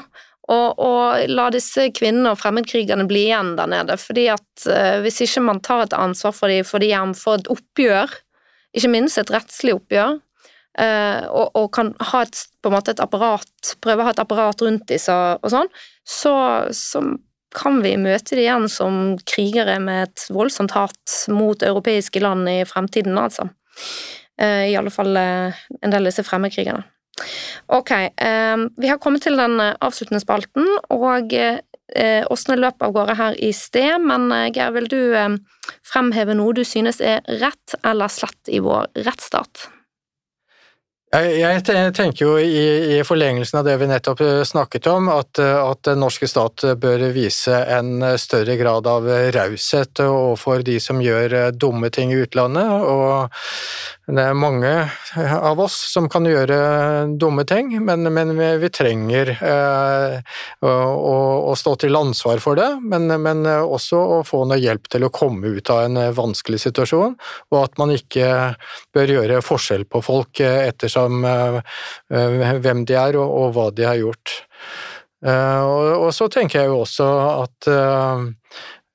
[0.49, 3.97] og, og, la disse kvinnene og fremmedkrigerne bli igjen der nede.
[3.97, 7.39] fordi at uh, hvis ikke man tar et ansvar for dem, får de hjem, får
[7.39, 8.15] et oppgjør,
[8.77, 10.17] ikke minst et rettslig oppgjør,
[10.81, 14.23] uh, og, og, kan ha et, på en måte et apparat, prøve å ha et
[14.23, 15.69] apparat rundt dem så, og sånn,
[16.07, 16.33] så,
[16.75, 17.03] så
[17.55, 22.61] kan vi møte dem igjen som krigere med et voldsomt hat mot europeiske land i
[22.65, 23.51] fremtiden, altså.
[24.41, 26.87] Uh, I alle fall en del av disse fremmedkrigerne.
[27.67, 31.59] Ok, ehm, vi har kommet til den eh, avsluttende spalten, og eh,
[32.31, 35.01] Åsne løp av gårde her i sted, men eh, Geir, vil du
[35.87, 39.67] fremheve noe du synes er rett eller slett i vår rettsstat?
[41.11, 45.57] Jeg, tenker jo i, i, forlengelsen av det vi nettopp eh, snakket om, at, eh,
[45.59, 51.35] at, den norske stat bør vise en større grad av raushet overfor de som gjør
[51.35, 52.63] eh, dumme ting i utlandet.
[52.63, 53.27] Og
[54.07, 54.71] det er mange
[55.35, 56.61] av oss som kan gjøre
[57.19, 58.31] dumme ting, men, men
[58.63, 60.71] vi, trenger eh, å,
[61.51, 62.69] å, stå til ansvar for det.
[62.87, 67.19] Men, men, også å få noe hjelp til å komme ut av en vanskelig situasjon,
[67.51, 68.31] og at man ikke
[68.95, 71.59] bør gjøre forskjell på folk ettersom som eh,
[72.13, 74.35] eh, hvem de er og, og hva de har gjort.
[75.25, 77.09] Eh, og, og, så tenker jeg jo også
[77.43, 77.71] at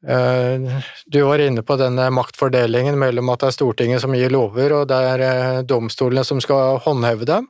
[0.07, 4.85] du var inne på denne maktfordelingen mellom at det er Stortinget som gir lover, og
[4.91, 7.49] det er domstolene som skal håndheve dem.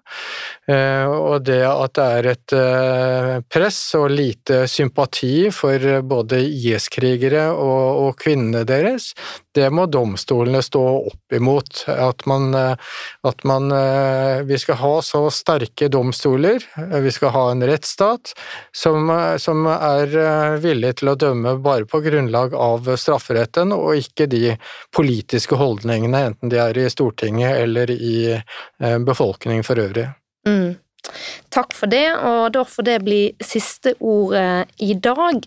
[0.66, 2.56] Og det at det er et
[3.52, 9.12] press og lite sympati for både IS-krigere og, kvinnene deres,
[9.56, 11.86] det må domstolene stå opp imot.
[11.88, 12.76] At man, eh,
[13.24, 18.34] at man, eh, Vi skal ha så sterke domstoler, eh, vi skal ha en rettsstat
[18.72, 24.54] som, som er villig til å dømme bare på grunnlag av strafferetten, og ikke de
[24.94, 28.18] politiske holdningene, enten de er i Stortinget eller i
[28.78, 30.08] befolkningen for øvrig.
[30.46, 30.76] Mm.
[31.54, 35.42] Takk for det, og da får det bli siste ordet i dag.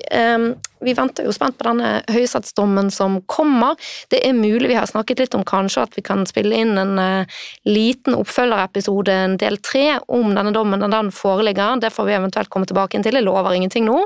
[0.80, 3.76] Vi venter jo spent på denne høyesterettsdommen som kommer.
[4.12, 6.93] Det er mulig vi har snakket litt om kanskje at vi kan spille inn en
[7.03, 11.82] eh, liten oppfølgerepisode, en del tre, om denne dommen når den foreligger.
[11.84, 13.99] Det får vi eventuelt komme tilbake til, jeg lover ingenting nå.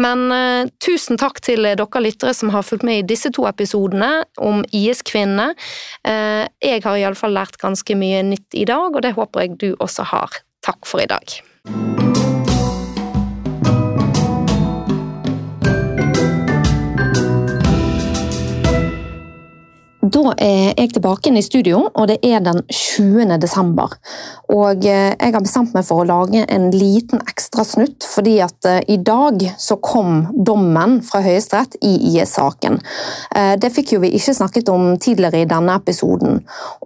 [0.00, 4.24] Men uh, tusen takk til dere lyttere som har fulgt med i disse to episodene
[4.42, 5.52] om IS-kvinnene.
[6.06, 9.70] Uh, jeg har iallfall lært ganske mye nytt i dag, og det håper jeg du
[9.78, 10.42] også har.
[10.64, 12.03] Takk for i dag.
[20.04, 23.38] Da er jeg tilbake inn i studio, og det er den 20.
[23.40, 23.94] desember.
[24.52, 28.68] Og eh, jeg har bestemt meg for å lage en liten ekstra snutt, fordi at
[28.68, 32.76] eh, i dag så kom dommen fra Høyesterett i IS-saken.
[33.32, 36.42] Eh, det fikk jo vi ikke snakket om tidligere i denne episoden.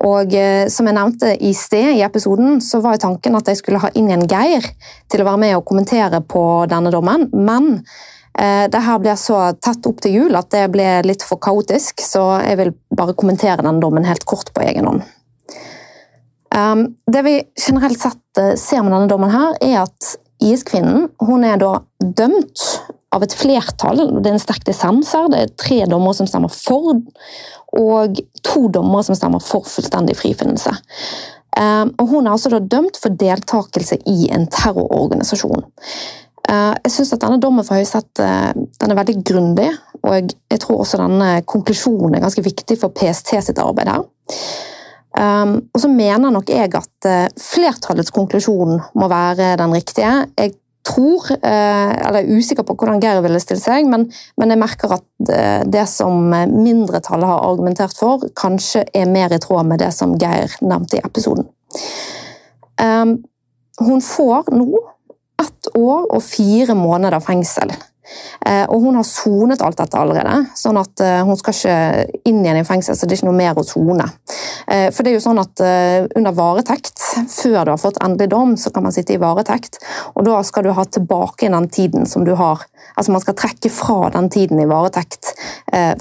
[0.06, 0.36] Og
[0.70, 4.12] som jeg nevnte i sted i episoden, så var tanken at jeg skulle ha inn
[4.14, 4.62] en Geir
[5.10, 9.38] til å være med og kommentere på denne dommen, men Eh, det her blir så
[9.58, 13.64] tatt opp til jul at det ble litt for kaotisk, så jeg vil bare kommentere
[13.66, 15.02] den dommen helt kort på egen hånd.
[16.54, 20.14] Ehm, det vi generelt sett eh, ser med denne dommen, her, er at
[20.44, 22.64] IS-kvinnen hun er da dømt
[23.14, 24.04] av et flertall.
[24.18, 25.28] Det er en sterk dissens her.
[25.32, 27.00] Det er tre dommere som stemmer for,
[27.78, 30.72] og to dommere som stemmer for fullstendig frifinnelse.
[31.58, 35.68] Ehm, og hun er altså da dømt for deltakelse i en terrororganisasjon.
[36.48, 38.22] Eh, jeg synes at denne dommen fra Høyesterett
[38.80, 39.68] den er veldig grundig,
[40.02, 44.06] og jeg tror også denne konklusjonen er ganske viktig for PST sitt arbeid her.
[45.18, 50.12] Um, og så mener nok jeg at uh, flertallets konklusjon må være den riktige.
[50.38, 50.52] Jeg
[50.86, 54.06] tror, eller er usikker på hvordan Geir ville stille seg, men,
[54.40, 55.32] men jeg merker at
[55.68, 60.54] det som mindretallet har argumentert for, kanskje er mer i tråd med det som Geir
[60.64, 61.50] nevnte i episoden.
[62.80, 63.18] Um,
[63.84, 64.68] hun får nå
[65.42, 67.72] ett år og fire måneder fengsel.
[68.46, 72.40] Eh, og hun har sonet alt dette allerede, sånn at eh, hun skal ikke inn
[72.40, 74.06] igjen i fengsel, så det er ikke noe mer å sone.
[74.70, 75.62] Eh, for det er jo sånn at
[76.16, 79.80] under varetekt, før du har fått endelig dom, så kan man sitte i varetekt.
[80.14, 82.66] Og da skal du ha tilbake den tiden som du har
[82.98, 85.28] Altså man skal trekke fra den tiden i varetekt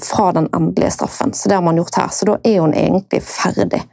[0.02, 1.30] fra den endelige straffen.
[1.36, 2.08] Så det har man gjort her.
[2.10, 3.84] Så da er hun egentlig ferdig.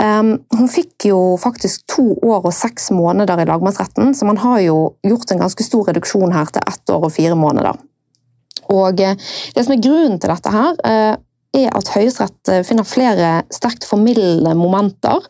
[0.00, 4.62] Um, hun fikk jo faktisk to år og seks måneder i lagmannsretten, så man har
[4.64, 7.76] jo gjort en ganske stor reduksjon her til ett år og fire måneder.
[8.70, 9.18] Og eh,
[9.54, 11.16] Det som er grunnen til dette, her, eh,
[11.60, 15.26] er at Høyesterett eh, finner flere sterkt formildende momenter.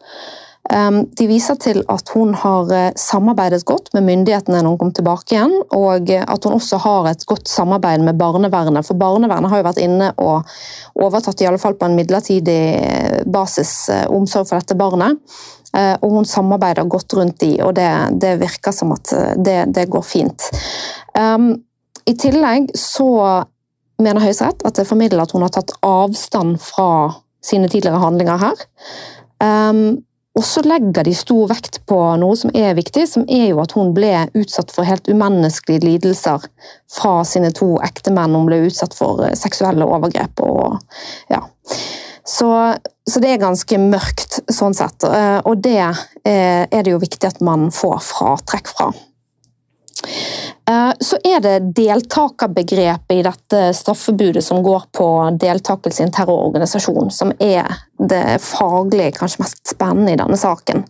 [0.70, 5.34] Ehm, de viser til at hun har samarbeidet godt med myndighetene når hun kom tilbake
[5.34, 8.86] igjen, og at hun også har et godt samarbeid med barnevernet.
[8.86, 10.52] For barnevernet har jo vært inne og
[11.00, 12.60] overtatt, i alle fall på en midlertidig
[13.32, 13.72] basis,
[14.12, 15.18] omsorg for dette barnet.
[16.02, 17.88] Og hun samarbeider godt rundt de, og det,
[18.22, 20.50] det virker som at det, det går fint.
[21.14, 21.52] Um,
[22.10, 23.06] i tillegg så
[24.00, 26.90] mener Høyesterett at det formidler at hun har tatt avstand fra
[27.44, 28.62] sine tidligere handlinger her.
[29.40, 30.00] Um,
[30.40, 33.74] og så legger de stor vekt på noe som er viktig, som er jo at
[33.76, 36.46] hun ble utsatt for helt umenneskelige lidelser
[36.88, 38.38] fra sine to ektemenn.
[38.38, 40.78] Hun ble utsatt for eh, seksuelle overgrep og
[41.28, 41.42] ja.
[42.24, 42.48] Så,
[43.10, 47.28] så det er ganske mørkt sånn sett, eh, og det eh, er det jo viktig
[47.28, 48.88] at man får fratrekk fra.
[50.70, 55.06] Eh, så er det deltakerbegrepet i dette straffebudet som går på
[55.40, 57.66] deltakelse i en terrororganisasjon, som er
[58.10, 60.84] det faglig kanskje mest spennende i denne saken.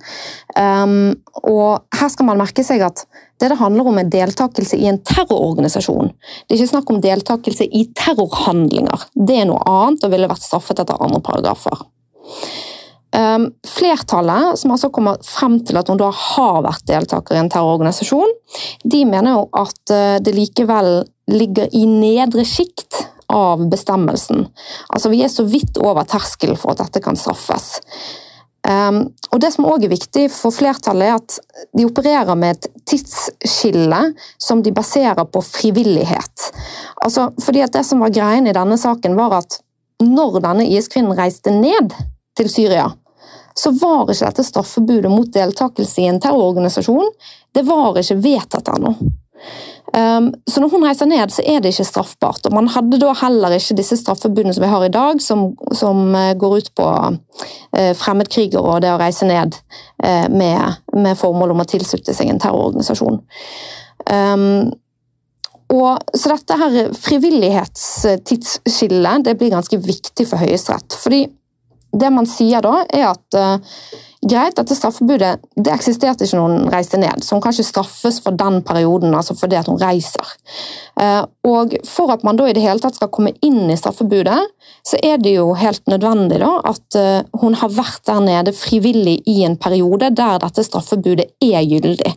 [0.54, 3.04] Um, og her skal man merke seg at
[3.40, 6.12] det det handler om, er deltakelse i en terrororganisasjon.
[6.12, 9.08] Det er ikke snakk om deltakelse i terrorhandlinger.
[9.14, 11.86] Det er noe annet og ville vært straffet etter andre paragrafer.
[13.10, 17.48] Um, flertallet, som altså kommer frem til at hun da har vært deltaker i en
[17.50, 18.36] terrororganisasjon,
[18.86, 21.00] de mener jo at uh, det likevel
[21.30, 23.00] ligger i nedre sjikt
[23.30, 24.46] av bestemmelsen.
[24.94, 27.80] Altså Vi er så vidt over terskelen for at dette kan straffes.
[28.68, 32.68] Um, og Det som også er viktig for flertallet, er at de opererer med et
[32.86, 34.02] tidsskille
[34.38, 36.50] som de baserer på frivillighet.
[37.02, 39.60] Altså, fordi at Det som var greien i denne saken, var at
[40.02, 41.94] når denne IS-kvinnen reiste ned
[42.36, 42.90] til Syria,
[43.60, 47.10] så var ikke dette straffebudet mot deltakelse i en terrororganisasjon
[47.52, 48.92] det var ikke vedtatt ennå.
[49.90, 52.46] Um, så når hun reiser ned, så er det ikke straffbart.
[52.46, 56.14] Og man hadde da heller ikke disse straffebudene som vi har i dag, som, som
[56.14, 57.16] uh, går ut på uh,
[57.98, 59.58] fremmedkrigere og det å reise ned
[60.04, 63.18] uh, med, med, formål om å tilslutte seg en terrororganisasjon.
[64.06, 64.70] Um,
[65.70, 70.92] og, så dette her frivillighetstidsskillet det blir ganske viktig for Høyesterett.
[70.98, 71.20] fordi
[71.92, 73.80] det man sier da, er at uh,
[74.20, 78.20] greit, dette straffebudet det eksisterte ikke når hun reiste ned, så hun kan ikke straffes
[78.22, 80.34] for den perioden, altså fordi at hun reiser.
[81.00, 84.38] Uh, og For at man da i det hele tatt skal komme inn i straffebudet,
[84.86, 89.20] så er det jo helt nødvendig da at uh, hun har vært der nede frivillig
[89.28, 92.14] i en periode der dette straffebudet er gyldig.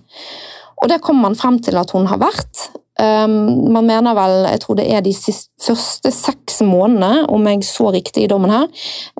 [0.83, 2.69] Og Det kommer man frem til at hun har vært,
[3.01, 7.89] man mener vel, jeg tror det er de siste, første seks månedene, om jeg så
[7.95, 8.67] riktig i dommen her,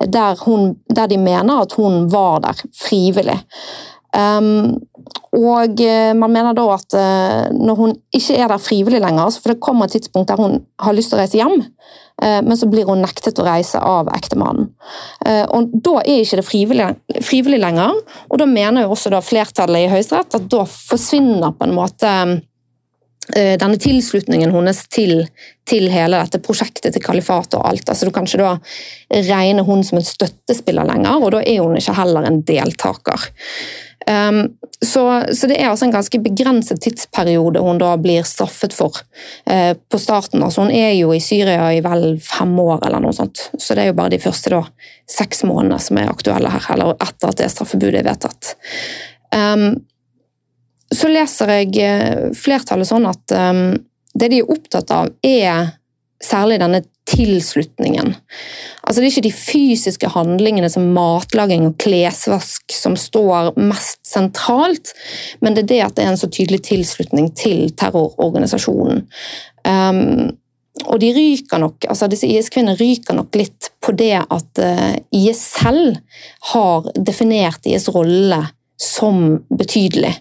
[0.06, 3.40] der, hun, der de mener at hun var der frivillig.
[4.14, 4.78] Um,
[5.34, 9.50] og eh, man mener da at uh, når hun ikke er der frivillig lenger, for
[9.50, 11.56] det kommer et tidspunkt der hun har lyst til å reise hjem,
[12.22, 14.70] uh, men så blir hun nektet å reise av ektemannen.
[15.56, 16.88] Og Da er ikke det frivillig,
[17.26, 17.98] frivillig, lenger,
[18.30, 22.53] og da mener jo også flertallet i Høyesterett at da forsvinner på en måte Eh,
[23.32, 25.22] denne tilslutningen hennes til,
[25.64, 27.88] til, hele dette prosjektet til kalifatet og alt.
[27.88, 31.78] Altså, du kan ikke da regne hun som en støttespiller lenger, og da er hun
[31.80, 33.30] ikke heller en deltaker.
[34.10, 34.48] Um,
[34.80, 38.98] så, så, det er altså en ganske begrenset tidsperiode hun da blir straffet for
[39.48, 40.42] uh, på starten.
[40.44, 43.46] Altså, hun er jo i Syria i vel fem år, eller noe sånt.
[43.56, 44.60] Så det er jo bare de første da,
[45.08, 48.54] seks månedene som er aktuelle her, eller etter at det straffebudet er vedtatt.
[49.32, 49.70] Um,
[50.96, 53.66] så leser jeg eh, flertallet sånn at um,
[54.14, 55.74] det de er opptatt av, er
[56.24, 58.14] særlig denne tilslutningen.
[58.82, 64.94] Altså Det er ikke de fysiske handlingene som matlaging og klesvask som står mest sentralt,
[65.44, 69.04] men det er det at det er en så tydelig tilslutning til terrororganisasjonen.
[69.68, 70.32] Um,
[70.90, 75.44] og de ryker nok, altså disse IS-kvinnene ryker nok litt på det at uh, IS
[75.60, 76.00] selv
[76.52, 78.40] har definert IS rolle
[78.80, 80.12] som betydelig.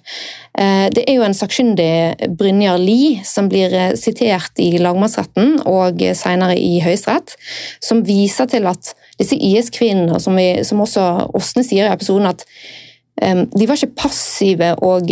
[0.57, 6.03] Eh, det er jo en sakkyndig, Brynjar Lie, som blir eh, sitert i lagmannsretten og
[6.17, 7.35] senere i Høyesterett,
[7.81, 12.45] som viser til at disse IS-kvinnene, som, som, også Åsne sier i episoden, at
[13.21, 15.11] um, de var ikke passive og,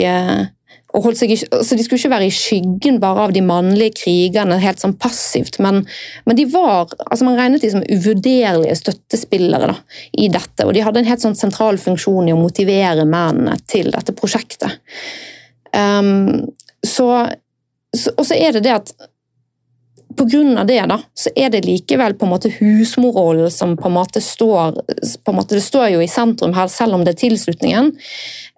[0.91, 4.97] seg, altså De skulle ikke være i skyggen bare av de mannlige krigerne, helt sånn
[4.99, 5.83] passivt, men,
[6.25, 9.77] men de var, altså man regnet de som uvurderlige støttespillere da,
[10.19, 10.65] i dette.
[10.65, 14.81] Og de hadde en helt sånn sentral funksjon i å motivere mennene til dette prosjektet.
[15.71, 16.51] Um,
[16.83, 17.07] så,
[17.95, 18.93] så, og så er det det at
[20.17, 23.89] på grunn av det da, så er det likevel på en måte husmorrollen som på
[23.89, 27.15] en måte står på en måte Det står jo i sentrum her, selv om det
[27.15, 27.91] er tilslutningen.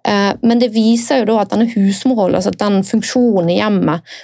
[0.08, 4.16] Eh, men det viser jo da at denne husmorrollen, altså den funksjonen i hjemmet,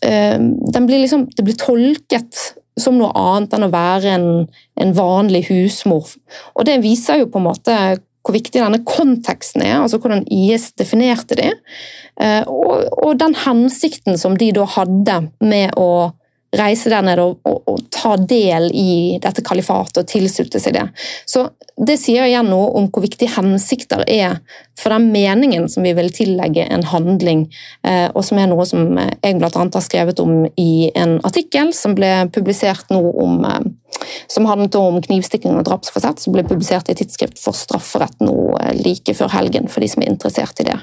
[0.00, 2.42] eh, den blir liksom, det blir tolket
[2.78, 4.28] som noe annet enn å være en,
[4.78, 6.12] en, vanlig husmor.
[6.54, 7.78] Og det viser jo på en måte
[8.26, 11.52] hvor viktig denne konteksten er, altså hvordan IS definerte det,
[12.20, 16.10] eh, og, og den hensikten som de da hadde med å
[16.56, 20.86] reise der nede og, og, og, ta del i dette kalifatet og tilslutte seg det.
[21.28, 24.40] Så Det sier igjen noe om hvor viktig hensikter er
[24.78, 27.44] for den meningen som vi vil tillegge en handling,
[27.86, 29.50] eh, og som er noe som jeg bl.a.
[29.52, 33.68] har skrevet om i en artikkel som ble publisert nå om eh,
[34.26, 38.74] som handlet om knivstikking og drapsforsett, som ble publisert i Tidsskrift for strafferett nå eh,
[38.78, 40.80] like før helgen, for de som er interessert i det,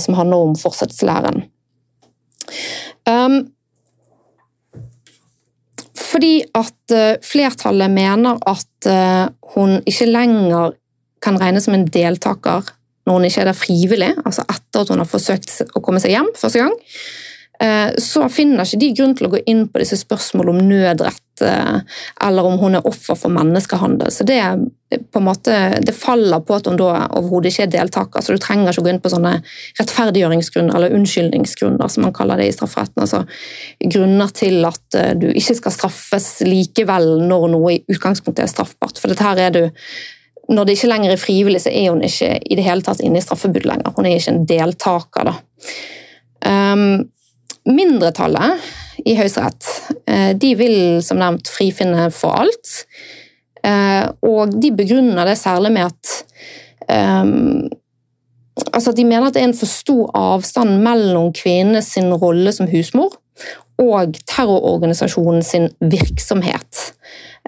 [0.00, 1.44] som handler om fortsettslæren.
[3.06, 3.42] Um,
[6.06, 9.26] fordi at eh, flertallet mener at eh,
[9.56, 10.76] hun ikke lenger
[11.24, 12.66] kan regnes som en deltaker
[13.06, 16.16] når hun ikke er der frivillig, altså etter at hun har forsøkt å komme seg
[16.16, 16.74] hjem første gang.
[17.62, 21.22] Eh, så finner ikke de grunn til å gå inn på disse spørsmålene om nødrett
[21.36, 24.08] eller om hun er offer for menneskehandel.
[24.08, 24.38] Så det,
[25.12, 25.52] på en måte,
[25.84, 28.24] det faller på at hun da overhodet ikke er deltaker.
[28.24, 29.34] Så du trenger ikke å gå inn på sånne
[29.76, 33.04] rettferdiggjøringsgrunner eller unnskyldningsgrunner, som man kaller det i strafferetten.
[33.04, 33.20] Altså
[33.92, 38.96] grunner til at du ikke skal straffes likevel når noe i utgangspunktet er straffbart.
[38.96, 39.62] For dette her er du
[40.48, 43.20] når det ikke lenger er frivillig, så er hun ikke i det hele tatt inne
[43.20, 43.92] i straffebud lenger.
[43.96, 45.30] Hun er ikke en deltaker.
[45.30, 45.36] da.
[46.46, 47.08] Um,
[47.66, 48.62] Mindretallet
[49.06, 49.66] i Høyesterett
[50.06, 52.86] eh, vil som nevnt frifinne for alt.
[53.66, 56.12] Eh, og de begrunner det særlig med at
[56.86, 57.66] um,
[58.72, 61.90] altså De mener at det er en for stor avstand mellom kvinnenes
[62.22, 63.18] rolle som husmor
[63.82, 66.92] og terrororganisasjonen sin virksomhet.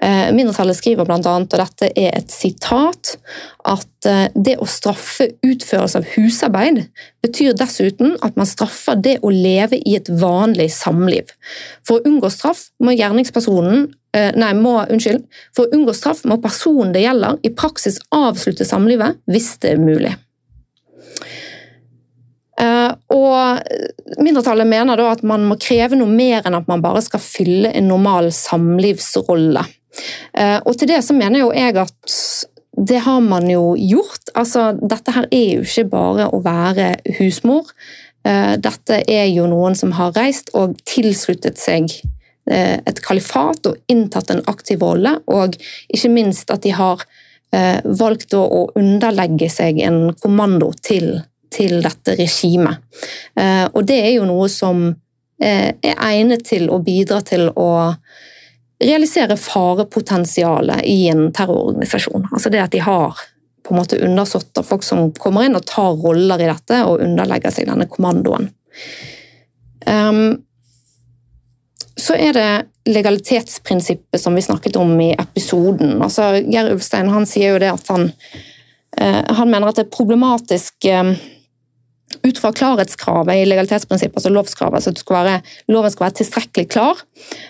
[0.01, 3.17] Eh, mindretallet skriver bl.a., og dette er et sitat,
[3.67, 6.85] at eh, det å straffe utførelse av husarbeid
[7.25, 11.33] betyr dessuten at man straffer det å leve i et vanlig samliv.
[11.87, 15.25] For å unngå straff må gjerningspersonen eh, Nei, må, unnskyld.
[15.57, 19.83] For å unngå straff må personen det gjelder, i praksis avslutte samlivet hvis det er
[19.83, 20.15] mulig.
[22.59, 27.21] Og Mindretallet mener da at man må kreve noe mer enn at man bare skal
[27.23, 29.63] fylle en normal samlivsrolle.
[30.33, 32.17] Eh, og til det så mener jo jeg at
[32.79, 34.31] det har man jo gjort.
[34.39, 37.71] Altså, dette her er jo ikke bare å være husmor.
[38.27, 41.89] Eh, dette er jo noen som har reist og tilsluttet seg
[42.49, 45.57] eh, et kalifat og inntatt en aktiv rolle, og
[45.89, 47.07] ikke minst at de har
[47.49, 51.15] valgt å underlegge seg en kommando til,
[51.49, 52.77] til dette regimet.
[53.73, 54.83] Og det er jo noe som
[55.41, 57.71] er egnet til å bidra til å
[58.79, 62.27] realisere farepotensialet i en terrororganisasjon.
[62.31, 63.17] Altså det at de har
[63.63, 67.03] på en måte undersått av folk som kommer inn og tar roller i dette og
[67.03, 68.49] underlegger seg denne kommandoen.
[69.85, 70.39] Um,
[71.99, 72.51] så er det
[72.89, 75.99] legalitetsprinsippet som vi snakket om i episoden.
[76.01, 78.07] Altså, Geir Ulstein han sier jo det at han,
[78.95, 81.11] uh, han mener at det er problematisk uh,
[82.23, 85.41] ut fra klarhetskravet i legalitetsprinsippet, altså lovskravet, så skal være,
[85.71, 87.01] loven skal være tilstrekkelig klar,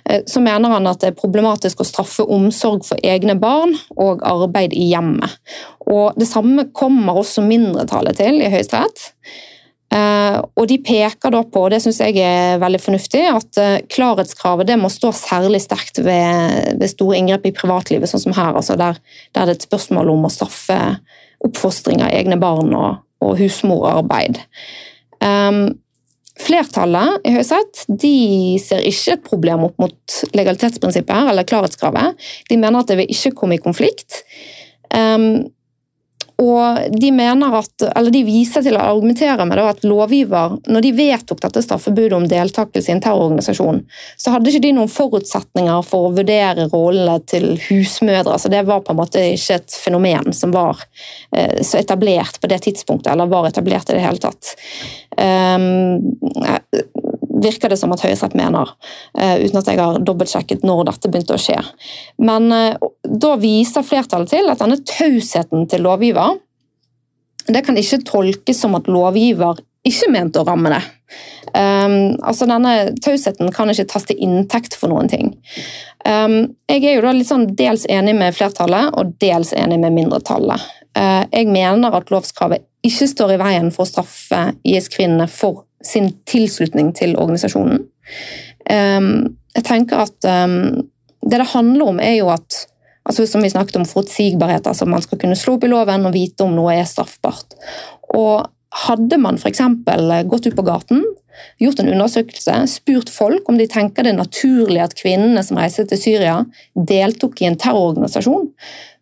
[0.09, 4.25] eh, så mener han at det er problematisk å straffe omsorg for egne barn og
[4.27, 5.39] arbeid i hjemmet.
[5.89, 9.11] Og Det samme kommer også mindretallet til i Høyesterett.
[9.89, 13.79] Eh, og De peker da på, og det syns jeg er veldig fornuftig, at eh,
[13.89, 18.53] klarhetskravet det må stå særlig sterkt ved, ved store inngrep i privatlivet, sånn som her,
[18.53, 19.01] altså der,
[19.33, 20.77] der det er et spørsmål om å straffe
[21.45, 24.41] oppfostring av egne barn og, og husmorarbeid.
[25.23, 25.77] Um,
[26.39, 27.83] flertallet i Høyesterett
[28.63, 32.29] ser ikke et problem opp mot legalitetsprinsippet eller klarhetskravet.
[32.49, 34.23] De mener at det vil ikke komme i konflikt.
[34.95, 35.49] Um,
[36.39, 41.63] og de, at, de viser til å argumentere med at lovgiver, når de vedtok dette
[41.65, 43.81] straffebudet om deltakelse i en terrororganisasjon,
[44.15, 48.37] så hadde ikke de noen forutsetninger for å vurdere rollene til husmødre.
[48.39, 50.79] Så det var på en måte ikke et fenomen som var
[51.35, 54.55] eh, så etablert på det tidspunktet, eller var etablert i det hele tatt.
[55.19, 55.99] Um,
[57.41, 58.75] virker det som at Høyesterett mener,
[59.19, 61.57] uh, uten at jeg har dobbeltsjekket når dette begynte å skje.
[62.21, 66.37] Men uh, da viser flertallet til at denne tausheten til lovgiver
[67.49, 70.81] det kan ikke tolkes som at lovgiver ikke mente å ramme det.
[71.49, 75.31] Um, altså Denne tausheten kan ikke tas til inntekt for noen ting.
[76.05, 79.95] Um, jeg er jo da litt sånn dels enig med flertallet og dels enig med
[79.95, 80.67] mindretallet.
[80.97, 86.11] Uh, jeg mener at lovskravet ikke står i veien for å straffe IS-kvinnene for sin
[86.29, 87.85] tilslutning til organisasjonen.
[88.69, 92.65] Um, jeg tenker at det det handler om, er jo at
[93.09, 96.13] altså som vi snakket om forutsigbarhet, altså Man skal kunne slå opp i loven og
[96.13, 97.57] vite om noe er straffbart.
[98.15, 99.63] Og Hadde man f.eks.
[100.29, 101.01] gått ut på gaten
[101.59, 105.87] gjort en undersøkelse, spurt folk om de tenker det er naturlig at kvinnene som reiser
[105.89, 106.35] til Syria,
[106.75, 108.49] deltok i en terrororganisasjon,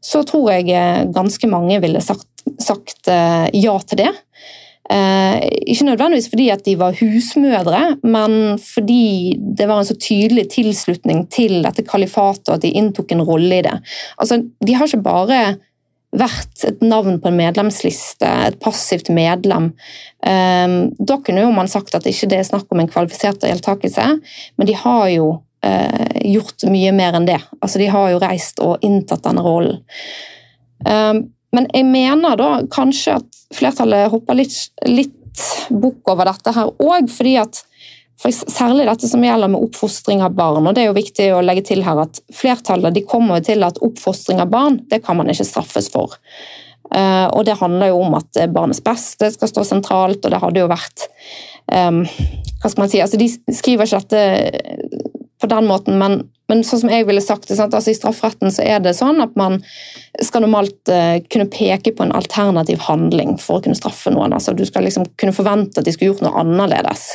[0.03, 2.29] så tror jeg eh, ganske mange ville sagt,
[2.61, 4.13] sagt eh, ja til det.
[4.87, 5.35] Eh,
[5.67, 11.25] ikke nødvendigvis fordi at de var husmødre, men fordi det var en så tydelig tilslutning
[11.33, 13.75] til dette kalifatet, og at de inntok en rolle i det.
[14.17, 15.41] Altså, de har ikke bare
[16.17, 19.73] vært et navn på en medlemsliste, et passivt medlem.
[20.23, 24.07] Eh, da kunne jo man sagt at ikke det er snakk om en kvalifisert deltakelse,
[24.55, 25.33] men de har jo
[25.67, 27.41] eh, gjort mye mer enn det.
[27.59, 29.83] Altså, de har jo reist og inntatt denne rollen.
[31.57, 34.55] Men jeg mener da kanskje at flertallet hopper litt,
[34.85, 35.15] litt
[35.73, 37.63] bukk over dette her òg, fordi at
[38.17, 40.65] for særlig dette som gjelder med oppfostring av barn.
[40.65, 43.77] og det er jo viktig å legge til her at Flertallet de kommer til at
[43.85, 46.17] oppfostring av barn det kan man ikke straffes for.
[46.87, 50.63] Uh, og Det handler jo om at barnets beste skal stå sentralt, og det hadde
[50.63, 51.05] jo vært
[51.69, 52.01] um,
[52.61, 56.81] hva skal man si, altså De skriver ikke dette på den måten, men, men sånn
[56.85, 59.59] som jeg ville sagt det, altså I strafferetten så er det sånn at man
[60.23, 64.35] skal normalt uh, kunne peke på en alternativ handling for å kunne straffe noen.
[64.35, 67.09] altså Du skal liksom kunne forvente at de skulle gjort noe annerledes.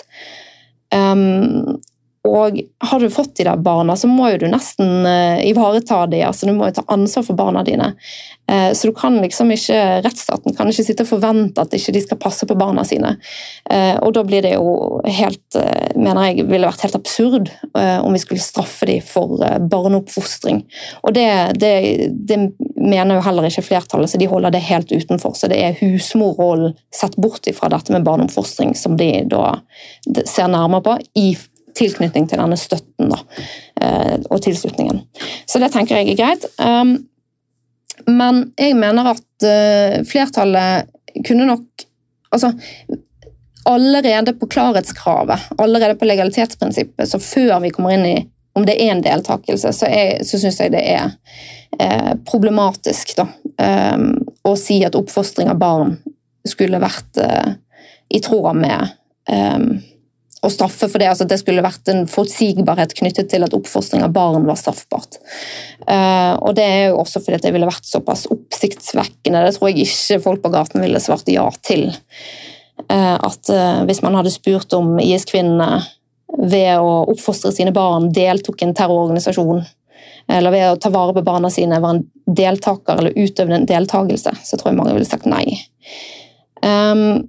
[0.93, 1.81] Um,
[2.28, 6.20] og har du fått de der barna, så må jo du nesten uh, ivareta de,
[6.23, 7.89] altså Du må jo ta ansvar for barna dine.
[8.51, 12.05] Uh, så du kan liksom ikke, rettsstaten kan ikke sitte og forvente at ikke de
[12.05, 13.16] skal passe på barna sine.
[13.66, 15.59] Uh, og da blir det jo helt,
[15.99, 19.40] mener jeg, ville vært helt absurd om vi skulle straffe de for
[19.70, 20.62] barneoppfostring.
[21.03, 21.27] Og det,
[21.59, 21.73] det,
[22.28, 22.39] det,
[22.82, 25.35] mener jo heller ikke flertallet, så de holder det helt utenfor.
[25.39, 29.57] Så det er husmorrollen sett bort ifra dette med barneoppfostring som de da
[30.27, 31.32] ser nærmere på i
[31.78, 33.20] tilknytning til denne støtten da,
[33.82, 35.03] eh, og tilslutningen.
[35.47, 36.47] Så det tenker jeg er greit.
[36.59, 36.97] Um,
[38.09, 40.90] men jeg mener at eh, flertallet
[41.27, 41.86] kunne nok
[42.32, 42.55] altså,
[43.62, 48.16] Allerede på klarhetskravet, allerede på legalitetsprinsippet, så før vi kommer inn i
[48.59, 51.12] om det er en deltakelse, så, er, så syns jeg det er
[51.78, 53.28] eh, problematisk da,
[53.94, 54.09] um,
[54.43, 55.94] å si at oppfostring av barn
[56.43, 57.23] skulle vært
[58.11, 58.90] i tråd med
[59.31, 59.78] um,
[60.43, 61.09] å straffe for det.
[61.10, 65.20] altså Det skulle vært en forutsigbarhet knyttet til at oppfostring av barn var straffbart.
[65.86, 69.44] Uh, og Det er jo også fordi det ville vært såpass oppsiktsvekkende.
[69.47, 71.89] Det tror jeg ikke folk på gaten ville svart ja til.
[72.89, 75.85] Uh, at uh, Hvis man hadde spurt om IS-kvinnene
[76.32, 79.62] ved å oppfostre sine barn deltok i en terrororganisasjon,
[80.32, 84.32] eller ved å ta vare på barna sine var en deltaker eller utøvende en deltakelse,
[84.43, 85.44] så tror jeg mange ville sagt nei.
[86.62, 87.28] Um,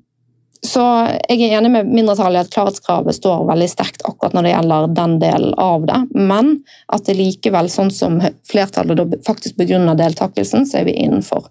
[0.63, 0.83] så
[1.27, 4.93] jeg er enig med mindretallet i at klarhetskravet står veldig sterkt akkurat når det gjelder
[4.95, 6.53] den delen av det, men
[6.87, 11.49] at det likevel, sånn som flertallet faktisk begrunner deltakelsen, så er vi innenfor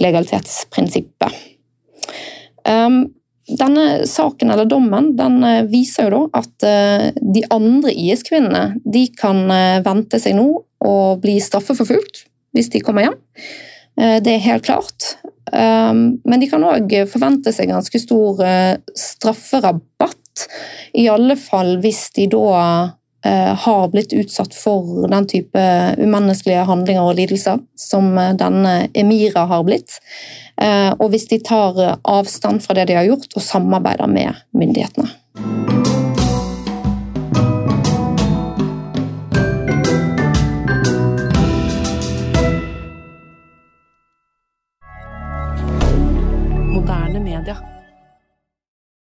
[0.00, 1.36] legalitetsprinsippet.
[2.64, 3.12] Um,
[3.60, 9.02] denne saken eller dommen den eh, viser jo da at uh, de andre IS-kvinnene de
[9.20, 10.46] kan uh, vente seg nå
[10.80, 12.24] å bli straffeforfulgt
[12.56, 13.20] hvis de kommer hjem.
[13.94, 15.06] Det er helt klart.
[15.54, 20.46] Ehm, men de kan òg forvente seg ganske stor eh, strafferabatt.
[20.98, 22.50] I alle fall hvis de da
[23.26, 25.66] eh, har blitt utsatt for den type
[26.00, 30.00] umenneskelige handlinger og lidelser som eh, denne Emira har blitt.
[31.02, 35.10] Og hvis de tar avstand fra det de har gjort og samarbeider med myndighetene.